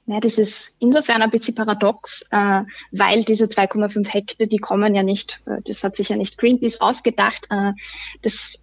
Ja, 0.06 0.20
das 0.20 0.38
ist 0.38 0.73
insofern 0.78 1.20
ein 1.20 1.30
bisschen 1.30 1.54
paradox, 1.54 2.23
äh, 2.30 2.62
weil 2.92 3.25
diese 3.25 3.44
2,5 3.44 4.08
Hektar, 4.08 4.47
die 4.47 4.56
kommen 4.56 4.94
ja 4.94 5.02
nicht, 5.02 5.42
äh, 5.44 5.61
das 5.66 5.85
hat 5.85 5.97
sich 5.97 6.08
ja 6.08 6.16
nicht 6.16 6.38
Greenpeace 6.38 6.80
ausgedacht. 6.80 7.47
Äh, 7.50 7.73
das 8.23 8.62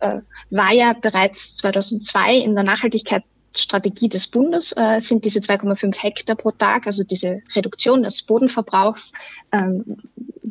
war 0.50 0.74
ja 0.74 0.94
bereits 0.94 1.56
2002 1.58 2.38
in 2.38 2.56
der 2.56 2.64
Nachhaltigkeit 2.64 3.24
Strategie 3.58 4.10
des 4.10 4.28
Bundes 4.28 4.74
äh, 4.78 5.00
sind 5.02 5.26
diese 5.26 5.40
2,5 5.40 5.98
Hektar 6.02 6.36
pro 6.36 6.52
Tag, 6.52 6.88
also 6.88 7.04
diese 7.04 7.42
Reduktion 7.56 8.04
des 8.04 8.24
Bodenverbrauchs 8.24 9.14
ähm, 9.52 9.98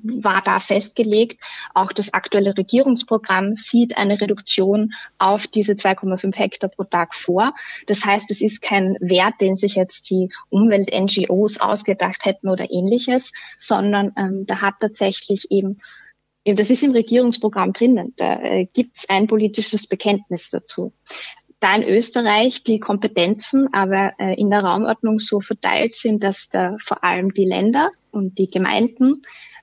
war 0.04 0.42
da 0.44 0.60
festgelegt. 0.60 1.40
Auch 1.72 1.92
das 1.92 2.12
aktuelle 2.12 2.56
Regierungsprogramm 2.56 3.54
sieht 3.54 3.96
eine 3.96 4.20
Reduktion 4.20 4.92
auf 5.18 5.46
diese 5.46 5.72
2,5 5.72 6.36
Hektar 6.36 6.70
pro 6.70 6.84
Tag 6.84 7.14
vor. 7.14 7.54
Das 7.86 8.04
heißt, 8.04 8.30
es 8.30 8.40
ist 8.40 8.60
kein 8.60 8.96
Wert, 9.00 9.40
den 9.40 9.56
sich 9.56 9.76
jetzt 9.76 10.10
die 10.10 10.30
Umwelt-NGOs 10.50 11.60
ausgedacht 11.60 12.24
hätten 12.24 12.48
oder 12.48 12.70
ähnliches, 12.70 13.32
sondern 13.56 14.12
ähm, 14.16 14.46
da 14.46 14.60
hat 14.60 14.74
tatsächlich 14.80 15.50
eben 15.50 15.80
das 16.46 16.68
ist 16.68 16.82
im 16.82 16.92
Regierungsprogramm 16.92 17.72
drinnen. 17.72 18.12
Da 18.16 18.38
äh, 18.42 18.66
gibt 18.66 18.98
es 18.98 19.08
ein 19.08 19.26
politisches 19.26 19.86
Bekenntnis 19.86 20.50
dazu 20.50 20.92
da 21.64 21.74
in 21.74 21.82
Österreich 21.82 22.62
die 22.62 22.78
Kompetenzen 22.78 23.72
aber 23.72 24.12
äh, 24.18 24.34
in 24.38 24.50
der 24.50 24.62
Raumordnung 24.62 25.18
so 25.18 25.40
verteilt 25.40 25.94
sind, 25.94 26.22
dass 26.22 26.50
da 26.50 26.76
vor 26.78 27.02
allem 27.02 27.32
die 27.32 27.46
Länder 27.46 27.90
und 28.10 28.36
die 28.36 28.50
Gemeinden 28.50 29.22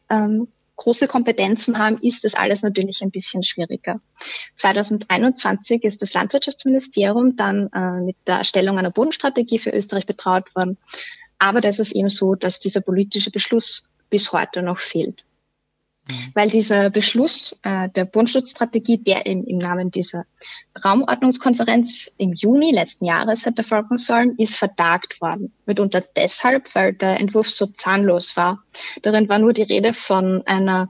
ähm, 0.10 0.48
große 0.78 1.08
Kompetenzen 1.08 1.78
haben, 1.78 2.00
ist 2.00 2.24
das 2.24 2.34
alles 2.34 2.64
natürlich 2.64 3.04
ein 3.04 3.12
bisschen 3.12 3.44
schwieriger. 3.44 4.02
2021 4.56 5.84
ist 5.84 6.02
das 6.02 6.16
Landwirtschaftsministerium 6.16 7.36
dann 7.36 7.70
äh, 7.72 8.02
mit 8.02 8.16
der 8.26 8.38
Erstellung 8.38 8.80
einer 8.80 8.90
Bodenstrategie 8.90 9.60
für 9.60 9.70
Österreich 9.70 10.08
betraut 10.08 10.56
worden. 10.56 10.80
Aber 11.38 11.62
da 11.62 11.70
ist 11.70 11.80
es 11.80 11.92
eben 11.92 12.10
so, 12.10 12.34
dass 12.34 12.60
dieser 12.60 12.82
politische 12.82 13.30
Beschluss 13.30 13.92
bis 14.10 14.32
heute 14.32 14.64
noch 14.64 14.80
fehlt. 14.80 15.24
Mhm. 16.08 16.32
Weil 16.34 16.50
dieser 16.50 16.90
Beschluss 16.90 17.60
äh, 17.64 17.90
der 17.90 18.06
Bodenschutzstrategie, 18.06 18.98
der 18.98 19.26
im, 19.26 19.46
im 19.46 19.58
Namen 19.58 19.92
dieser 19.92 20.26
Raumordnungskonferenz 20.84 22.12
im 22.18 22.34
Juni 22.34 22.72
letzten 22.72 23.06
Jahres 23.06 23.46
hätte 23.46 23.64
folgen 23.64 23.98
sollen, 23.98 24.36
ist 24.38 24.56
vertagt 24.56 25.22
worden. 25.22 25.54
Mitunter 25.66 26.02
deshalb, 26.16 26.74
weil 26.76 26.94
der 26.94 27.20
Entwurf 27.20 27.50
so 27.50 27.68
zahnlos 27.68 28.36
war. 28.36 28.64
Darin 29.02 29.30
war 29.30 29.40
nur 29.40 29.54
die 29.54 29.64
Rede 29.64 29.94
von 29.94 30.44
einer, 30.46 30.90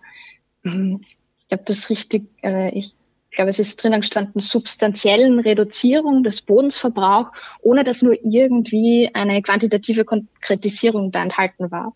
hm, 0.63 1.01
ich 1.37 1.47
glaube 1.49 1.63
das 1.65 1.89
richtig, 1.89 2.29
äh, 2.41 2.69
ich 2.69 2.95
glaube, 3.31 3.49
es 3.49 3.59
ist 3.59 3.81
drinnen 3.81 4.01
gestanden, 4.01 4.41
substanziellen 4.41 5.39
Reduzierung 5.39 6.23
des 6.23 6.41
Bodensverbrauchs, 6.41 7.31
ohne 7.61 7.83
dass 7.83 8.01
nur 8.01 8.17
irgendwie 8.23 9.09
eine 9.13 9.41
quantitative 9.41 10.03
Konkretisierung 10.03 11.11
da 11.11 11.23
enthalten 11.23 11.71
war. 11.71 11.93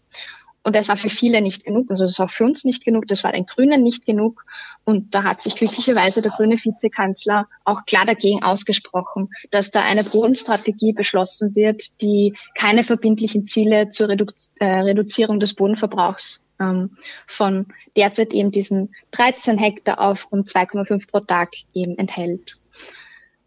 Und 0.65 0.75
das 0.75 0.88
war 0.88 0.98
für 0.98 1.10
viele 1.10 1.41
nicht 1.43 1.63
genug, 1.63 1.91
also 1.91 2.05
das 2.05 2.17
war 2.17 2.27
für 2.27 2.43
uns 2.43 2.65
nicht 2.65 2.84
genug, 2.84 3.07
das 3.07 3.24
war 3.24 3.31
den 3.31 3.45
Grünen 3.45 3.84
nicht 3.84 4.03
genug. 4.03 4.43
Und 4.84 5.13
da 5.13 5.22
hat 5.22 5.43
sich 5.43 5.55
glücklicherweise 5.55 6.24
der 6.24 6.31
grüne 6.31 6.57
Vizekanzler 6.57 7.48
auch 7.65 7.86
klar 7.86 8.03
dagegen 8.07 8.41
ausgesprochen, 8.41 9.29
dass 9.51 9.69
da 9.69 9.84
eine 9.84 10.03
Bodenstrategie 10.03 10.93
beschlossen 10.93 11.53
wird, 11.53 12.01
die 12.01 12.36
keine 12.55 12.84
verbindlichen 12.84 13.45
Ziele 13.45 13.89
zur 13.89 14.10
Redu 14.10 14.25
äh, 14.60 14.65
Reduzierung 14.65 15.39
des 15.39 15.53
Bodenverbrauchs 15.53 16.50
ähm, 16.60 16.98
von 17.27 17.67
derzeit 17.95 18.34
eben 18.34 18.50
diesen 18.50 18.91
13 19.12 19.60
Hektar 19.60 20.01
auf 20.01 20.31
rund 20.31 20.50
2,5 20.50 21.12
pro 21.12 21.19
Tag 21.19 21.51
eben 21.75 21.95
enthält. 22.00 22.57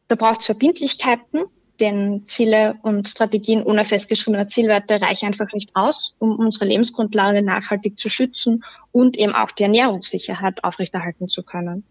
Da 0.07 0.15
braucht 0.15 0.39
es 0.39 0.47
Verbindlichkeiten 0.47 1.47
denn 1.81 2.23
Ziele 2.27 2.77
und 2.83 3.09
Strategien 3.09 3.63
ohne 3.63 3.85
festgeschriebene 3.85 4.47
Zielwerte 4.47 5.01
reichen 5.01 5.27
einfach 5.27 5.53
nicht 5.53 5.71
aus, 5.75 6.15
um 6.19 6.39
unsere 6.39 6.67
Lebensgrundlage 6.67 7.43
nachhaltig 7.43 7.99
zu 7.99 8.09
schützen 8.09 8.65
und 8.93 9.17
eben 9.17 9.35
auch 9.35 9.51
die 9.51 9.65
Ernährungssicherheit 9.65 10.65
aufrechterhalten 10.65 11.29
zu 11.29 11.43
können. 11.43 11.85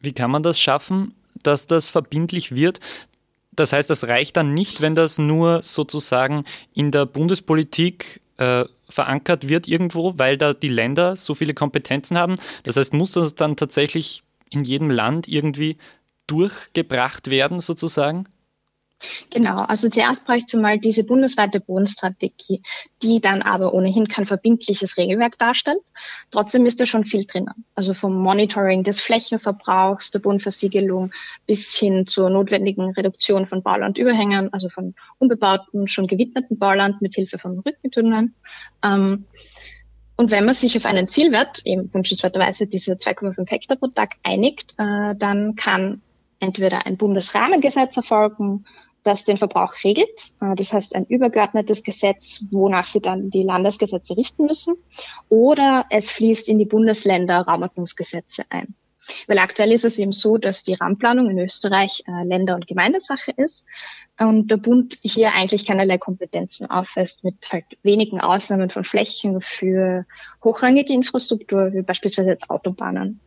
Wie 0.00 0.12
kann 0.12 0.30
man 0.30 0.42
das 0.42 0.58
schaffen, 0.58 1.14
dass 1.42 1.66
das 1.66 1.90
verbindlich 1.90 2.54
wird? 2.54 2.80
Das 3.52 3.72
heißt, 3.72 3.90
das 3.90 4.08
reicht 4.08 4.36
dann 4.36 4.54
nicht, 4.54 4.80
wenn 4.80 4.94
das 4.94 5.18
nur 5.18 5.62
sozusagen 5.62 6.44
in 6.72 6.90
der 6.90 7.06
Bundespolitik 7.06 8.20
äh, 8.38 8.64
verankert 8.88 9.48
wird 9.48 9.68
irgendwo, 9.68 10.14
weil 10.16 10.38
da 10.38 10.54
die 10.54 10.68
Länder 10.68 11.16
so 11.16 11.34
viele 11.34 11.54
Kompetenzen 11.54 12.16
haben. 12.16 12.36
Das 12.64 12.76
heißt, 12.76 12.94
muss 12.94 13.12
das 13.12 13.34
dann 13.34 13.56
tatsächlich 13.56 14.22
in 14.50 14.64
jedem 14.64 14.90
Land 14.90 15.28
irgendwie 15.28 15.76
durchgebracht 16.26 17.28
werden, 17.30 17.60
sozusagen? 17.60 18.24
Genau, 19.30 19.62
also 19.62 19.88
zuerst 19.88 20.24
bräuchte 20.24 20.58
mal 20.58 20.78
diese 20.78 21.04
bundesweite 21.04 21.60
Bodenstrategie, 21.60 22.62
die 23.02 23.20
dann 23.20 23.42
aber 23.42 23.72
ohnehin 23.72 24.08
kein 24.08 24.26
verbindliches 24.26 24.96
Regelwerk 24.96 25.38
darstellt. 25.38 25.80
Trotzdem 26.30 26.66
ist 26.66 26.80
da 26.80 26.86
schon 26.86 27.04
viel 27.04 27.24
drinnen. 27.24 27.64
Also 27.74 27.94
vom 27.94 28.14
Monitoring 28.14 28.84
des 28.84 29.00
Flächenverbrauchs, 29.00 30.10
der 30.10 30.20
Bodenversiegelung 30.20 31.12
bis 31.46 31.74
hin 31.74 32.06
zur 32.06 32.28
notwendigen 32.30 32.90
Reduktion 32.92 33.46
von 33.46 33.62
Baulandüberhängen, 33.62 34.52
also 34.52 34.68
von 34.68 34.94
unbebauten, 35.18 35.88
schon 35.88 36.06
gewidmeten 36.06 36.58
Bauland 36.58 37.00
mit 37.00 37.14
Hilfe 37.14 37.38
von 37.38 37.58
Rückentunneln. 37.60 38.34
Ähm, 38.82 39.24
und 40.16 40.30
wenn 40.30 40.44
man 40.44 40.54
sich 40.54 40.76
auf 40.76 40.84
einen 40.84 41.08
Zielwert, 41.08 41.62
eben 41.64 41.92
wünschenswerterweise 41.94 42.66
diese 42.66 42.92
2,5 42.92 43.50
Hektar 43.50 43.78
pro 43.78 43.86
Tag 43.86 44.16
einigt, 44.22 44.74
äh, 44.76 45.14
dann 45.16 45.56
kann 45.56 46.02
entweder 46.40 46.86
ein 46.86 46.96
Bundesrahmengesetz 46.96 47.96
erfolgen 47.96 48.64
das 49.02 49.24
den 49.24 49.36
Verbrauch 49.36 49.74
regelt. 49.84 50.32
Äh, 50.40 50.54
das 50.56 50.72
heißt 50.72 50.94
ein 50.94 51.06
übergeordnetes 51.06 51.82
Gesetz, 51.82 52.46
wonach 52.50 52.84
sie 52.84 53.00
dann 53.00 53.30
die 53.30 53.42
Landesgesetze 53.42 54.16
richten 54.16 54.46
müssen. 54.46 54.76
Oder 55.28 55.86
es 55.90 56.10
fließt 56.10 56.48
in 56.48 56.58
die 56.58 56.64
Bundesländer 56.64 57.40
Raumordnungsgesetze 57.42 58.44
ein. 58.50 58.74
Weil 59.26 59.38
aktuell 59.38 59.72
ist 59.72 59.84
es 59.84 59.98
eben 59.98 60.12
so, 60.12 60.38
dass 60.38 60.62
die 60.62 60.74
Raumplanung 60.74 61.30
in 61.30 61.38
Österreich 61.38 62.04
äh, 62.06 62.24
Länder- 62.24 62.54
und 62.54 62.66
Gemeindesache 62.66 63.32
ist 63.32 63.66
und 64.18 64.50
der 64.50 64.58
Bund 64.58 64.98
hier 65.02 65.34
eigentlich 65.34 65.66
keinerlei 65.66 65.98
Kompetenzen 65.98 66.70
aufweist 66.70 67.24
mit 67.24 67.34
halt 67.50 67.64
wenigen 67.82 68.20
Ausnahmen 68.20 68.70
von 68.70 68.84
Flächen 68.84 69.40
für 69.40 70.06
hochrangige 70.44 70.92
Infrastruktur, 70.92 71.72
wie 71.72 71.82
beispielsweise 71.82 72.28
jetzt 72.28 72.50
Autobahnen. 72.50 73.20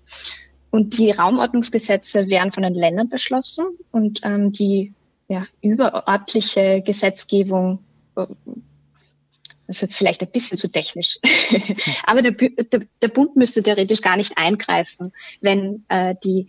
Und 0.69 0.97
die 0.97 1.11
Raumordnungsgesetze 1.11 2.29
werden 2.29 2.51
von 2.51 2.63
den 2.63 2.73
Ländern 2.73 3.09
beschlossen 3.09 3.65
und 3.91 4.21
ähm, 4.23 4.51
die 4.51 4.93
ja, 5.33 5.47
überörtliche 5.61 6.83
Gesetzgebung 6.85 7.79
äh, 8.15 8.27
das 9.65 9.77
ist 9.77 9.81
jetzt 9.81 9.97
vielleicht 9.97 10.21
ein 10.21 10.29
bisschen 10.29 10.57
zu 10.57 10.69
technisch. 10.69 11.19
Aber 12.05 12.21
der, 12.21 12.31
der, 12.31 12.81
der, 13.01 13.07
Bund 13.07 13.37
müsste 13.37 13.63
theoretisch 13.63 14.01
gar 14.01 14.17
nicht 14.17 14.37
eingreifen, 14.37 15.13
wenn 15.39 15.85
äh, 15.87 16.15
die 16.21 16.47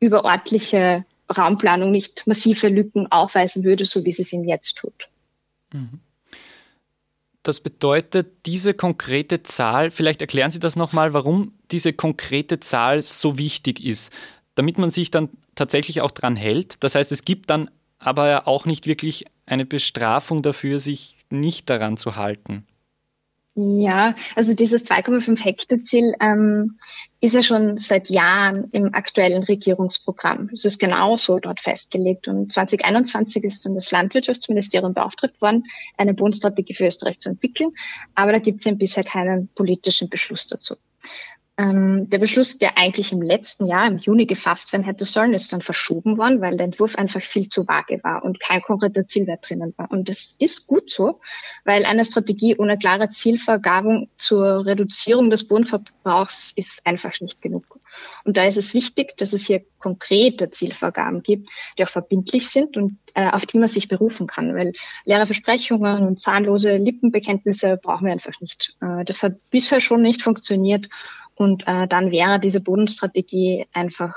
überörtliche 0.00 1.06
Raumplanung 1.34 1.90
nicht 1.90 2.26
massive 2.26 2.68
Lücken 2.68 3.10
aufweisen 3.10 3.64
würde, 3.64 3.86
so 3.86 4.04
wie 4.04 4.12
sie 4.12 4.22
es 4.22 4.32
ihm 4.34 4.44
jetzt 4.44 4.76
tut. 4.76 5.08
Mhm. 5.72 6.00
Das 7.42 7.60
bedeutet, 7.60 8.28
diese 8.44 8.74
konkrete 8.74 9.42
Zahl, 9.42 9.90
vielleicht 9.90 10.20
erklären 10.20 10.50
Sie 10.50 10.60
das 10.60 10.76
nochmal, 10.76 11.14
warum 11.14 11.54
diese 11.70 11.94
konkrete 11.94 12.60
Zahl 12.60 13.00
so 13.02 13.38
wichtig 13.38 13.82
ist, 13.82 14.12
damit 14.56 14.78
man 14.78 14.90
sich 14.90 15.10
dann 15.10 15.30
tatsächlich 15.54 16.00
auch 16.00 16.10
dran 16.10 16.36
hält. 16.36 16.82
Das 16.84 16.94
heißt, 16.94 17.12
es 17.12 17.24
gibt 17.24 17.48
dann 17.50 17.70
aber 17.98 18.46
auch 18.46 18.66
nicht 18.66 18.86
wirklich 18.86 19.24
eine 19.46 19.64
Bestrafung 19.64 20.42
dafür, 20.42 20.78
sich 20.78 21.16
nicht 21.30 21.70
daran 21.70 21.96
zu 21.96 22.16
halten. 22.16 22.66
Ja, 23.58 24.14
also 24.34 24.52
dieses 24.52 24.84
2,5 24.84 25.42
Hektar 25.42 25.78
Ziel 25.82 26.14
ähm, 26.20 26.76
ist 27.22 27.34
ja 27.34 27.42
schon 27.42 27.78
seit 27.78 28.10
Jahren 28.10 28.68
im 28.72 28.92
aktuellen 28.92 29.42
Regierungsprogramm. 29.42 30.50
Es 30.52 30.66
ist 30.66 30.78
genauso 30.78 31.38
dort 31.38 31.60
festgelegt. 31.60 32.28
Und 32.28 32.52
2021 32.52 33.44
ist 33.44 33.64
dann 33.64 33.74
das 33.74 33.90
Landwirtschaftsministerium 33.90 34.92
beauftragt 34.92 35.40
worden, 35.40 35.64
eine 35.96 36.12
Bodenstrategie 36.12 36.74
für 36.74 36.86
Österreich 36.86 37.18
zu 37.18 37.30
entwickeln. 37.30 37.70
Aber 38.14 38.32
da 38.32 38.40
gibt 38.40 38.58
es 38.58 38.66
ja 38.66 38.74
bisher 38.74 39.04
keinen 39.04 39.48
politischen 39.54 40.10
Beschluss 40.10 40.46
dazu. 40.48 40.74
Ähm, 41.58 42.10
der 42.10 42.18
Beschluss, 42.18 42.58
der 42.58 42.76
eigentlich 42.76 43.12
im 43.12 43.22
letzten 43.22 43.64
Jahr, 43.64 43.86
im 43.86 43.96
Juni 43.96 44.26
gefasst 44.26 44.72
werden 44.72 44.84
hätte 44.84 45.06
sollen, 45.06 45.32
ist 45.32 45.54
dann 45.54 45.62
verschoben 45.62 46.18
worden, 46.18 46.42
weil 46.42 46.58
der 46.58 46.66
Entwurf 46.66 46.96
einfach 46.96 47.22
viel 47.22 47.48
zu 47.48 47.66
vage 47.66 47.98
war 48.02 48.24
und 48.24 48.40
kein 48.40 48.60
konkreter 48.60 49.06
Zielwert 49.06 49.48
drinnen 49.48 49.72
war. 49.78 49.90
Und 49.90 50.10
das 50.10 50.36
ist 50.38 50.66
gut 50.66 50.90
so, 50.90 51.20
weil 51.64 51.86
eine 51.86 52.04
Strategie 52.04 52.56
ohne 52.58 52.76
klare 52.76 53.08
Zielvergabung 53.08 54.10
zur 54.18 54.66
Reduzierung 54.66 55.30
des 55.30 55.48
Bodenverbrauchs 55.48 56.52
ist 56.56 56.86
einfach 56.86 57.18
nicht 57.20 57.40
genug. 57.40 57.80
Und 58.24 58.36
da 58.36 58.44
ist 58.44 58.58
es 58.58 58.74
wichtig, 58.74 59.16
dass 59.16 59.32
es 59.32 59.46
hier 59.46 59.64
konkrete 59.78 60.50
Zielvorgaben 60.50 61.22
gibt, 61.22 61.48
die 61.78 61.84
auch 61.84 61.88
verbindlich 61.88 62.50
sind 62.50 62.76
und 62.76 62.98
äh, 63.14 63.30
auf 63.30 63.46
die 63.46 63.58
man 63.58 63.68
sich 63.70 63.88
berufen 63.88 64.26
kann, 64.26 64.54
weil 64.54 64.74
leere 65.06 65.24
Versprechungen 65.24 66.06
und 66.06 66.20
zahnlose 66.20 66.76
Lippenbekenntnisse 66.76 67.78
brauchen 67.82 68.04
wir 68.04 68.12
einfach 68.12 68.38
nicht. 68.42 68.76
Äh, 68.82 69.04
das 69.06 69.22
hat 69.22 69.38
bisher 69.50 69.80
schon 69.80 70.02
nicht 70.02 70.22
funktioniert 70.22 70.88
und 71.36 71.68
äh, 71.68 71.86
dann 71.86 72.10
wäre 72.10 72.40
diese 72.40 72.60
Bodenstrategie 72.60 73.66
einfach 73.72 74.14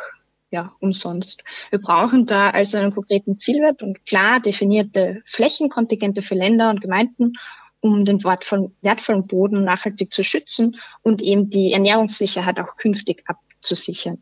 ja, 0.52 0.74
umsonst. 0.80 1.44
Wir 1.70 1.80
brauchen 1.80 2.26
da 2.26 2.50
also 2.50 2.78
einen 2.78 2.94
konkreten 2.94 3.38
Zielwert 3.38 3.84
und 3.84 4.06
klar 4.06 4.40
definierte 4.40 5.22
Flächenkontingente 5.26 6.22
für 6.22 6.36
Länder 6.36 6.72
und 6.72 6.82
Gemeinden, 6.82 7.34
um 7.82 8.04
den 8.04 8.24
wertvollen 8.24 9.28
Boden 9.28 9.64
nachhaltig 9.64 10.12
zu 10.12 10.24
schützen 10.24 10.78
und 11.02 11.22
eben 11.22 11.50
die 11.50 11.74
Ernährungssicherheit 11.74 12.60
auch 12.60 12.76
künftig 12.78 13.24
abzusichern. 13.28 14.22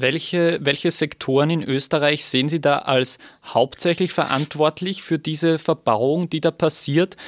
Welche, 0.00 0.58
welche 0.62 0.90
Sektoren 0.90 1.50
in 1.50 1.62
Österreich 1.62 2.24
sehen 2.24 2.48
Sie 2.48 2.60
da 2.60 2.78
als 2.78 3.18
hauptsächlich 3.44 4.12
verantwortlich 4.12 5.02
für 5.02 5.18
diese 5.18 5.58
Verbauung, 5.58 6.30
die 6.30 6.40
da 6.40 6.50
passiert? 6.50 7.18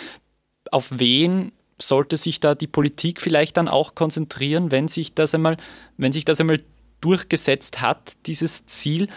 Auf 0.71 0.89
wen 0.99 1.53
sollte 1.79 2.17
sich 2.17 2.41
da 2.41 2.55
die 2.55 2.67
Politik 2.67 3.21
vielleicht 3.21 3.59
dann 3.59 3.69
auch 3.69 3.95
konzentrieren, 3.95 4.71
wenn 4.71 4.89
sich 4.89 5.13
das 5.13 5.35
einmal, 5.35 5.59
wenn 5.99 6.13
sich 6.13 6.25
das 6.25 6.41
einmal 6.41 6.63
durchgesetzt 7.03 7.83
hat, 7.83 8.15
dieses 8.25 8.65
Ziel? 8.65 9.09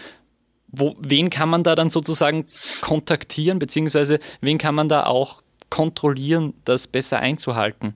Wo, 0.68 0.94
wen 0.98 1.30
kann 1.30 1.48
man 1.48 1.62
da 1.62 1.74
dann 1.74 1.88
sozusagen 1.88 2.46
kontaktieren, 2.82 3.58
beziehungsweise 3.58 4.20
wen 4.42 4.58
kann 4.58 4.74
man 4.74 4.90
da 4.90 5.06
auch 5.06 5.42
kontrollieren, 5.70 6.52
das 6.66 6.88
besser 6.88 7.20
einzuhalten? 7.20 7.94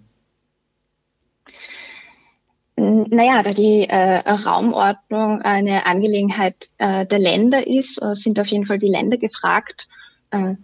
Naja, 2.80 3.42
da 3.42 3.50
die 3.50 3.86
äh, 3.86 4.20
Raumordnung 4.30 5.42
eine 5.42 5.84
Angelegenheit 5.84 6.70
äh, 6.78 7.04
der 7.04 7.18
Länder 7.18 7.66
ist, 7.66 8.02
äh, 8.02 8.14
sind 8.14 8.40
auf 8.40 8.46
jeden 8.46 8.64
Fall 8.64 8.78
die 8.78 8.88
Länder 8.88 9.18
gefragt. 9.18 9.86
Äh, 10.30 10.54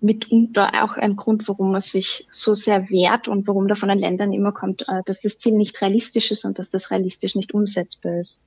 mitunter 0.00 0.82
auch 0.82 0.96
ein 0.96 1.16
Grund, 1.16 1.46
warum 1.48 1.72
man 1.72 1.82
sich 1.82 2.26
so 2.30 2.54
sehr 2.54 2.88
wehrt 2.88 3.28
und 3.28 3.46
warum 3.46 3.68
da 3.68 3.74
von 3.74 3.90
den 3.90 3.98
Ländern 3.98 4.32
immer 4.32 4.52
kommt, 4.52 4.88
äh, 4.88 5.02
dass 5.04 5.20
das 5.20 5.38
Ziel 5.38 5.52
nicht 5.52 5.78
realistisch 5.82 6.30
ist 6.30 6.46
und 6.46 6.58
dass 6.58 6.70
das 6.70 6.90
realistisch 6.90 7.34
nicht 7.34 7.52
umsetzbar 7.52 8.20
ist. 8.20 8.46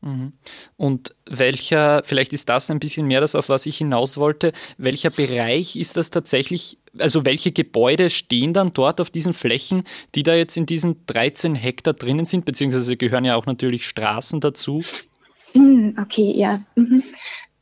Mhm. 0.00 0.32
Und 0.76 1.14
welcher, 1.26 2.02
vielleicht 2.04 2.32
ist 2.32 2.48
das 2.48 2.68
ein 2.70 2.80
bisschen 2.80 3.06
mehr 3.06 3.20
das, 3.20 3.36
auf 3.36 3.48
was 3.48 3.66
ich 3.66 3.78
hinaus 3.78 4.16
wollte, 4.16 4.50
welcher 4.76 5.10
Bereich 5.10 5.76
ist 5.76 5.96
das 5.96 6.10
tatsächlich, 6.10 6.78
also 6.98 7.24
welche 7.24 7.52
Gebäude 7.52 8.10
stehen 8.10 8.52
dann 8.52 8.72
dort 8.72 9.00
auf 9.00 9.10
diesen 9.10 9.32
Flächen, 9.32 9.84
die 10.14 10.22
da 10.22 10.34
jetzt 10.34 10.56
in 10.56 10.66
diesen 10.66 11.06
13 11.06 11.54
Hektar 11.54 11.94
drinnen 11.94 12.26
sind, 12.26 12.44
beziehungsweise 12.44 12.96
gehören 12.96 13.24
ja 13.24 13.36
auch 13.36 13.46
natürlich 13.46 13.86
Straßen 13.86 14.40
dazu? 14.40 14.82
Hm, 15.52 15.96
okay, 16.00 16.32
ja. 16.36 16.62
Mhm. 16.74 17.02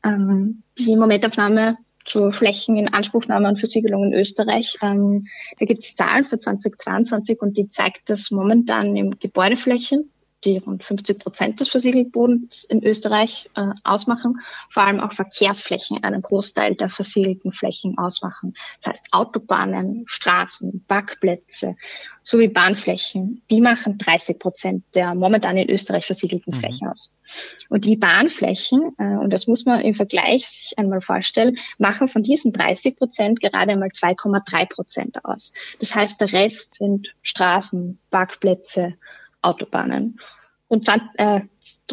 Ähm, 0.03 0.63
die 0.77 0.95
Momentaufnahme 0.95 1.77
zur 2.05 2.31
Flächeninanspruchnahme 2.33 3.47
und 3.47 3.59
Versiegelung 3.59 4.05
in 4.05 4.13
Österreich. 4.13 4.77
Ähm, 4.81 5.25
da 5.59 5.65
gibt 5.65 5.83
es 5.83 5.95
Zahlen 5.95 6.25
für 6.25 6.37
2022 6.37 7.39
und 7.41 7.57
die 7.57 7.69
zeigt, 7.69 8.09
dass 8.09 8.31
momentan 8.31 8.95
im 8.95 9.19
Gebäudeflächen 9.19 10.09
die 10.45 10.57
rund 10.57 10.83
50 10.83 11.19
Prozent 11.19 11.59
des 11.59 11.69
Versiegelbodens 11.69 12.63
in 12.63 12.83
Österreich 12.83 13.49
äh, 13.55 13.67
ausmachen, 13.83 14.39
vor 14.69 14.85
allem 14.85 14.99
auch 14.99 15.13
Verkehrsflächen 15.13 16.03
einen 16.03 16.21
Großteil 16.21 16.75
der 16.75 16.89
versiegelten 16.89 17.51
Flächen 17.51 17.97
ausmachen. 17.97 18.53
Das 18.77 18.93
heißt 18.93 19.07
Autobahnen, 19.11 20.03
Straßen, 20.07 20.85
Parkplätze 20.87 21.75
sowie 22.23 22.47
Bahnflächen, 22.47 23.41
die 23.49 23.61
machen 23.61 23.97
30 23.97 24.39
Prozent 24.39 24.83
der 24.93 25.15
momentan 25.15 25.57
in 25.57 25.69
Österreich 25.69 26.05
versiegelten 26.05 26.53
mhm. 26.53 26.59
Flächen 26.59 26.87
aus. 26.87 27.17
Und 27.69 27.85
die 27.85 27.97
Bahnflächen, 27.97 28.93
äh, 28.97 29.17
und 29.17 29.31
das 29.31 29.47
muss 29.47 29.65
man 29.65 29.81
im 29.81 29.93
Vergleich 29.93 30.47
sich 30.47 30.77
einmal 30.77 31.01
vorstellen, 31.01 31.57
machen 31.77 32.07
von 32.07 32.23
diesen 32.23 32.53
30 32.53 32.95
Prozent 32.95 33.41
gerade 33.41 33.71
einmal 33.71 33.89
2,3 33.89 34.65
Prozent 34.67 35.25
aus. 35.25 35.53
Das 35.79 35.95
heißt, 35.95 36.21
der 36.21 36.31
Rest 36.31 36.75
sind 36.75 37.13
Straßen, 37.23 37.99
Parkplätze, 38.09 38.95
Autobahnen. 39.41 40.19
Und 40.67 40.87
äh, 41.17 41.41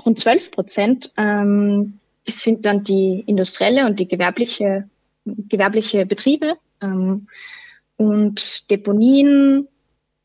rund 0.05 0.19
12 0.19 0.51
Prozent 0.51 1.13
ähm, 1.17 1.99
sind 2.27 2.65
dann 2.65 2.85
die 2.85 3.25
industrielle 3.27 3.87
und 3.87 3.99
die 4.01 4.09
gewerbliche, 4.09 4.89
gewerbliche 5.25 6.07
Betriebe 6.07 6.57
ähm, 6.83 7.29
und 7.97 8.71
Deponien, 8.71 9.69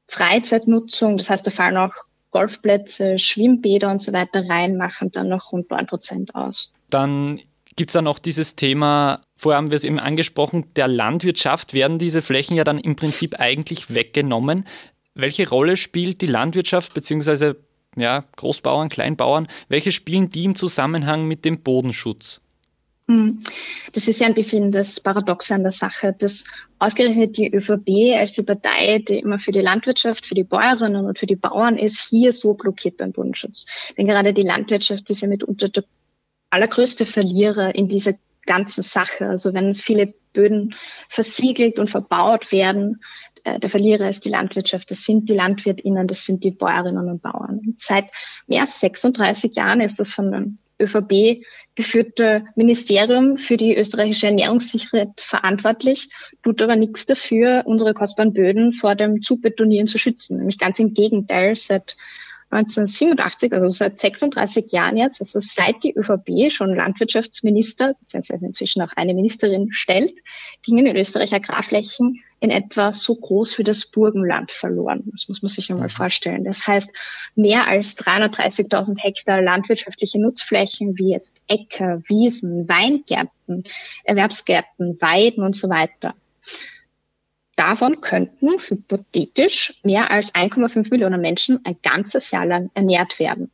Freizeitnutzung, 0.08 1.18
das 1.18 1.30
heißt, 1.30 1.48
da 1.48 1.52
fallen 1.52 1.78
auch 1.78 1.94
Golfplätze, 2.32 3.18
Schwimmbäder 3.18 3.90
und 3.90 4.02
so 4.02 4.12
weiter 4.14 4.48
rein, 4.50 4.78
machen 4.78 5.12
dann 5.12 5.30
noch 5.30 5.52
rund 5.52 5.70
9 5.70 5.86
Prozent 5.86 6.36
aus. 6.36 6.74
Dann 6.90 7.40
gibt 7.76 7.92
es 7.92 7.94
da 7.94 8.02
noch 8.02 8.20
dieses 8.20 8.56
Thema, 8.56 9.22
vorher 9.38 9.58
haben 9.58 9.72
wir 9.72 9.76
es 9.76 9.84
eben 9.84 10.00
angesprochen, 10.00 10.66
der 10.76 10.88
Landwirtschaft 10.88 11.74
werden 11.74 12.00
diese 12.00 12.22
Flächen 12.22 12.56
ja 12.56 12.64
dann 12.64 12.78
im 12.78 12.96
Prinzip 12.96 13.40
eigentlich 13.40 13.94
weggenommen. 13.94 14.66
Welche 15.14 15.50
Rolle 15.50 15.78
spielt 15.78 16.22
die 16.22 16.28
Landwirtschaft 16.28 16.94
bzw. 16.94 17.56
Ja, 17.98 18.24
Großbauern, 18.38 18.90
Kleinbauern? 18.90 19.48
Welche 19.68 19.92
spielen 19.92 20.30
die 20.30 20.46
im 20.46 20.56
Zusammenhang 20.56 21.28
mit 21.28 21.44
dem 21.44 21.62
Bodenschutz? 21.62 22.40
Hm. 23.08 23.44
Das 23.92 24.08
ist 24.08 24.22
ja 24.22 24.28
ein 24.28 24.34
bisschen 24.34 24.72
das 24.72 25.02
Paradoxe 25.02 25.54
an 25.54 25.64
der 25.64 25.74
Sache, 25.74 26.16
dass 26.18 26.46
ausgerechnet 26.80 27.38
die 27.38 27.54
ÖVP 27.54 28.18
als 28.18 28.34
die 28.34 28.44
Partei, 28.44 29.00
die 29.00 29.20
immer 29.20 29.40
für 29.40 29.52
die 29.52 29.60
Landwirtschaft, 29.60 30.26
für 30.26 30.36
die 30.36 30.46
Bäuerinnen 30.46 31.06
und 31.06 31.20
für 31.20 31.26
die 31.26 31.36
Bauern 31.36 31.78
ist, 31.78 32.08
hier 32.10 32.32
so 32.32 32.54
blockiert 32.54 32.98
beim 32.98 33.12
Bodenschutz. 33.12 33.66
Denn 33.98 34.08
gerade 34.08 34.34
die 34.34 34.44
Landwirtschaft 34.44 35.10
ist 35.10 35.22
ja 35.22 35.28
mitunter 35.28 35.68
der 35.68 35.84
allergrößte 36.52 37.06
Verlierer 37.06 37.76
in 37.76 37.90
dieser 37.90 38.14
ganzen 38.46 38.84
Sache. 38.84 39.28
Also 39.28 39.54
wenn 39.54 39.76
viele 39.76 40.14
Böden 40.34 40.76
versiegelt 41.10 41.80
und 41.80 41.90
verbaut 41.90 42.52
werden, 42.52 43.02
der 43.46 43.70
Verlierer 43.70 44.10
ist 44.10 44.26
die 44.26 44.30
Landwirtschaft, 44.30 44.92
das 44.92 45.04
sind 45.04 45.30
die 45.30 45.34
LandwirtInnen, 45.34 46.08
das 46.08 46.26
sind 46.26 46.44
die 46.44 46.52
Bäuerinnen 46.52 47.10
und 47.10 47.22
Bauern. 47.22 47.60
Und 47.66 47.80
seit 47.80 48.06
mehr 48.48 48.62
als 48.62 48.80
36 48.80 49.56
Jahren 49.56 49.82
ist 49.82 50.00
das 50.00 50.10
von 50.10 50.32
den 50.32 50.58
ÖVP 50.82 51.44
geführte 51.76 52.46
Ministerium 52.56 53.38
für 53.38 53.56
die 53.56 53.76
österreichische 53.76 54.28
Ernährungssicherheit 54.28 55.10
verantwortlich, 55.18 56.10
tut 56.44 56.62
aber 56.62 56.76
nichts 56.76 57.06
dafür, 57.06 57.64
unsere 57.66 57.94
kostbaren 57.94 58.34
Böden 58.34 58.74
vor 58.74 58.96
dem 58.96 59.22
Zubetonieren 59.22 59.88
zu 59.88 59.98
schützen. 59.98 60.38
Nämlich 60.38 60.58
ganz 60.58 60.80
im 60.80 60.94
Gegenteil, 60.94 61.56
seit 61.56 61.96
1987, 62.52 63.54
also 63.54 63.70
seit 63.70 64.00
36 64.00 64.72
Jahren 64.72 64.98
jetzt, 64.98 65.22
also 65.22 65.40
seit 65.40 65.84
die 65.84 65.96
ÖVP 65.96 66.52
schon 66.52 66.76
Landwirtschaftsminister, 66.76 67.96
beziehungsweise 68.02 68.46
inzwischen 68.46 68.82
auch 68.82 68.92
eine 68.96 69.14
Ministerin 69.14 69.72
stellt, 69.72 70.14
gingen 70.62 70.86
in 70.86 70.98
Österreich 70.98 71.34
Agrarflächen 71.34 72.22
in 72.42 72.50
etwa 72.50 72.92
so 72.92 73.16
groß 73.16 73.58
wie 73.58 73.64
das 73.64 73.86
Burgenland 73.86 74.52
verloren. 74.52 75.04
Das 75.14 75.30
muss 75.30 75.42
man 75.42 75.50
sich 75.50 75.72
einmal 75.72 75.88
mhm. 75.88 75.92
vorstellen. 75.92 76.44
Das 76.44 76.68
heißt, 76.68 76.92
mehr 77.36 77.68
als 77.68 77.98
330.000 77.98 79.02
Hektar 79.02 79.42
landwirtschaftliche 79.42 80.20
Nutzflächen 80.20 80.98
wie 80.98 81.12
jetzt 81.12 81.42
Äcker, 81.48 82.02
Wiesen, 82.08 82.68
Weingärten, 82.68 83.64
Erwerbsgärten, 84.04 85.00
Weiden 85.00 85.44
und 85.44 85.56
so 85.56 85.70
weiter 85.70 86.16
Davon 87.56 88.02
könnten 88.02 88.60
hypothetisch 88.60 89.80
mehr 89.84 90.10
als 90.10 90.34
1,5 90.34 90.90
Millionen 90.90 91.22
Menschen 91.22 91.60
ein 91.66 91.78
ganzes 91.84 92.32
Jahr 92.32 92.46
lang 92.46 92.72
ernährt 92.74 93.20
werden. 93.20 93.52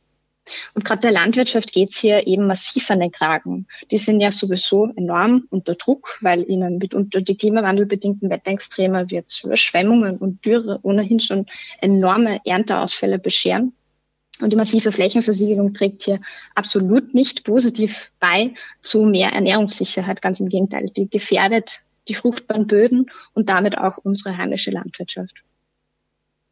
Und 0.74 0.84
gerade 0.84 1.02
der 1.02 1.12
Landwirtschaft 1.12 1.72
geht's 1.72 1.98
hier 1.98 2.26
eben 2.26 2.46
massiv 2.46 2.90
an 2.90 3.00
den 3.00 3.10
Kragen. 3.10 3.66
Die 3.90 3.98
sind 3.98 4.20
ja 4.20 4.30
sowieso 4.30 4.86
enorm 4.96 5.46
unter 5.50 5.74
Druck, 5.74 6.18
weil 6.20 6.48
ihnen 6.48 6.78
mitunter 6.78 7.20
die 7.20 7.36
klimawandelbedingten 7.36 8.30
Wetterextreme 8.30 9.10
wie 9.10 9.16
jetzt 9.16 9.44
Überschwemmungen 9.44 10.16
und 10.16 10.44
Dürre 10.44 10.80
ohnehin 10.82 11.20
schon 11.20 11.46
enorme 11.80 12.40
Ernteausfälle 12.44 13.18
bescheren. 13.18 13.72
Und 14.40 14.52
die 14.52 14.56
massive 14.56 14.92
Flächenversiegelung 14.92 15.74
trägt 15.74 16.04
hier 16.04 16.20
absolut 16.54 17.12
nicht 17.12 17.44
positiv 17.44 18.12
bei 18.20 18.54
zu 18.80 19.04
mehr 19.04 19.32
Ernährungssicherheit. 19.32 20.22
Ganz 20.22 20.38
im 20.38 20.48
Gegenteil, 20.48 20.90
die 20.96 21.10
gefährdet 21.10 21.80
die 22.08 22.14
fruchtbaren 22.14 22.66
Böden 22.66 23.10
und 23.34 23.48
damit 23.48 23.78
auch 23.78 23.98
unsere 23.98 24.36
heimische 24.36 24.70
Landwirtschaft. 24.70 25.42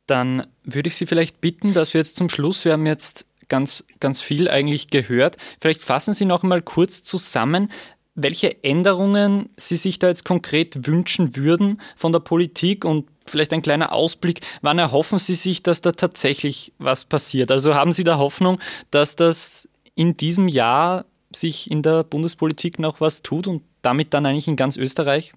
Dann 0.07 0.47
würde 0.63 0.89
ich 0.89 0.97
Sie 0.97 1.07
vielleicht 1.07 1.41
bitten, 1.41 1.75
dass 1.75 1.95
wir 1.95 2.01
jetzt 2.01 2.17
zum 2.17 2.29
Schluss, 2.29 2.65
wir 2.65 2.73
haben 2.73 2.87
jetzt 2.87 3.27
ganz, 3.49 3.85
ganz 4.01 4.21
viel 4.21 4.49
eigentlich 4.49 4.89
gehört, 4.89 5.37
vielleicht 5.61 5.83
fassen 5.83 6.15
Sie 6.15 6.25
noch 6.25 6.43
einmal 6.43 6.63
kurz 6.63 7.03
zusammen, 7.03 7.71
welche 8.15 8.63
Änderungen 8.65 9.51
Sie 9.57 9.77
sich 9.77 9.99
da 9.99 10.09
jetzt 10.09 10.25
konkret 10.25 10.87
wünschen 10.87 11.37
würden 11.37 11.81
von 11.97 12.13
der 12.13 12.21
Politik 12.21 12.85
und 12.85 13.09
vielleicht 13.27 13.53
ein 13.53 13.63
kleiner 13.63 13.93
Ausblick, 13.93 14.41
wann 14.63 14.79
erhoffen 14.79 15.19
Sie 15.19 15.35
sich, 15.35 15.63
dass 15.63 15.81
da 15.81 15.93
tatsächlich 15.93 16.73
was 16.79 17.05
passiert? 17.05 17.51
Also 17.51 17.75
haben 17.75 17.93
Sie 17.93 18.05
da 18.05 18.19
Hoffnung, 18.19 18.61
dass 18.91 19.17
das 19.17 19.69
in 19.95 20.17
diesem 20.17 20.49
Jahr 20.49 21.05
sich 21.35 21.71
in 21.71 21.83
der 21.83 22.05
Bundespolitik 22.05 22.79
noch 22.79 23.01
was 23.01 23.23
tut 23.23 23.47
und 23.47 23.63
damit 23.83 24.15
dann 24.15 24.27
eigentlich 24.27 24.49
in 24.49 24.57
ganz 24.57 24.77
Österreich? 24.77 25.33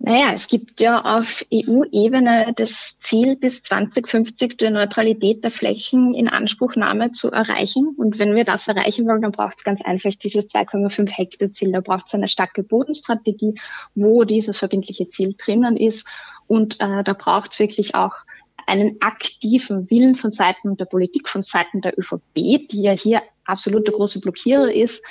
Naja, 0.00 0.30
es 0.32 0.46
gibt 0.46 0.80
ja 0.80 1.02
auf 1.04 1.44
EU-Ebene 1.52 2.52
das 2.54 2.98
Ziel, 3.00 3.34
bis 3.36 3.64
2050 3.64 4.56
die 4.56 4.70
Neutralität 4.70 5.42
der 5.42 5.50
Flächen 5.50 6.14
in 6.14 6.28
Anspruchnahme 6.28 7.10
zu 7.10 7.32
erreichen. 7.32 7.96
Und 7.96 8.20
wenn 8.20 8.36
wir 8.36 8.44
das 8.44 8.68
erreichen 8.68 9.08
wollen, 9.08 9.22
dann 9.22 9.32
braucht 9.32 9.56
es 9.58 9.64
ganz 9.64 9.84
einfach 9.84 10.12
dieses 10.14 10.54
2,5 10.54 11.10
Hektar 11.10 11.50
Ziel. 11.50 11.72
Da 11.72 11.80
braucht 11.80 12.06
es 12.06 12.14
eine 12.14 12.28
starke 12.28 12.62
Bodenstrategie, 12.62 13.54
wo 13.96 14.22
dieses 14.22 14.58
verbindliche 14.58 15.08
Ziel 15.08 15.34
drinnen 15.36 15.76
ist. 15.76 16.08
Und 16.46 16.80
äh, 16.80 17.02
da 17.02 17.12
braucht 17.12 17.52
es 17.52 17.58
wirklich 17.58 17.96
auch 17.96 18.14
einen 18.68 18.98
aktiven 19.00 19.90
Willen 19.90 20.14
von 20.14 20.30
Seiten 20.30 20.76
der 20.76 20.84
Politik, 20.84 21.28
von 21.28 21.42
Seiten 21.42 21.80
der 21.80 21.98
ÖVP, 21.98 22.68
die 22.70 22.82
ja 22.82 22.92
hier 22.92 23.22
absolut 23.44 23.86
der 23.86 23.94
große 23.94 24.20
Blockierer 24.20 24.72
ist, 24.72 25.02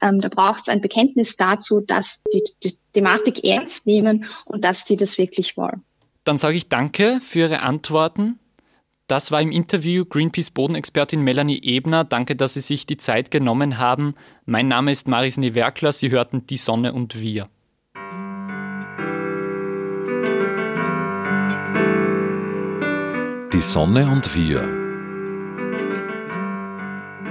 ähm, 0.00 0.20
da 0.20 0.28
braucht 0.28 0.62
es 0.62 0.68
ein 0.68 0.80
Bekenntnis 0.80 1.36
dazu, 1.36 1.80
dass 1.80 2.22
die, 2.32 2.44
die 2.62 2.74
Thematik 2.92 3.44
ernst 3.44 3.86
nehmen 3.86 4.26
und 4.44 4.64
dass 4.64 4.84
die 4.84 4.96
das 4.96 5.18
wirklich 5.18 5.56
wollen. 5.56 5.82
Dann 6.24 6.38
sage 6.38 6.56
ich 6.56 6.68
danke 6.68 7.20
für 7.20 7.40
Ihre 7.40 7.60
Antworten. 7.60 8.38
Das 9.06 9.30
war 9.30 9.40
im 9.40 9.52
Interview 9.52 10.04
Greenpeace 10.04 10.50
Bodenexpertin 10.50 11.20
Melanie 11.22 11.60
Ebner. 11.62 12.02
Danke, 12.02 12.34
dass 12.34 12.54
Sie 12.54 12.60
sich 12.60 12.86
die 12.86 12.96
Zeit 12.96 13.30
genommen 13.30 13.78
haben. 13.78 14.14
Mein 14.44 14.66
Name 14.66 14.90
ist 14.90 15.06
Maris 15.06 15.36
Newerkler. 15.36 15.92
Sie 15.92 16.10
hörten 16.10 16.46
Die 16.48 16.56
Sonne 16.56 16.92
und 16.92 17.20
wir. 17.20 17.46
Die 23.52 23.60
Sonne 23.60 24.10
und 24.10 24.34
wir 24.34 24.85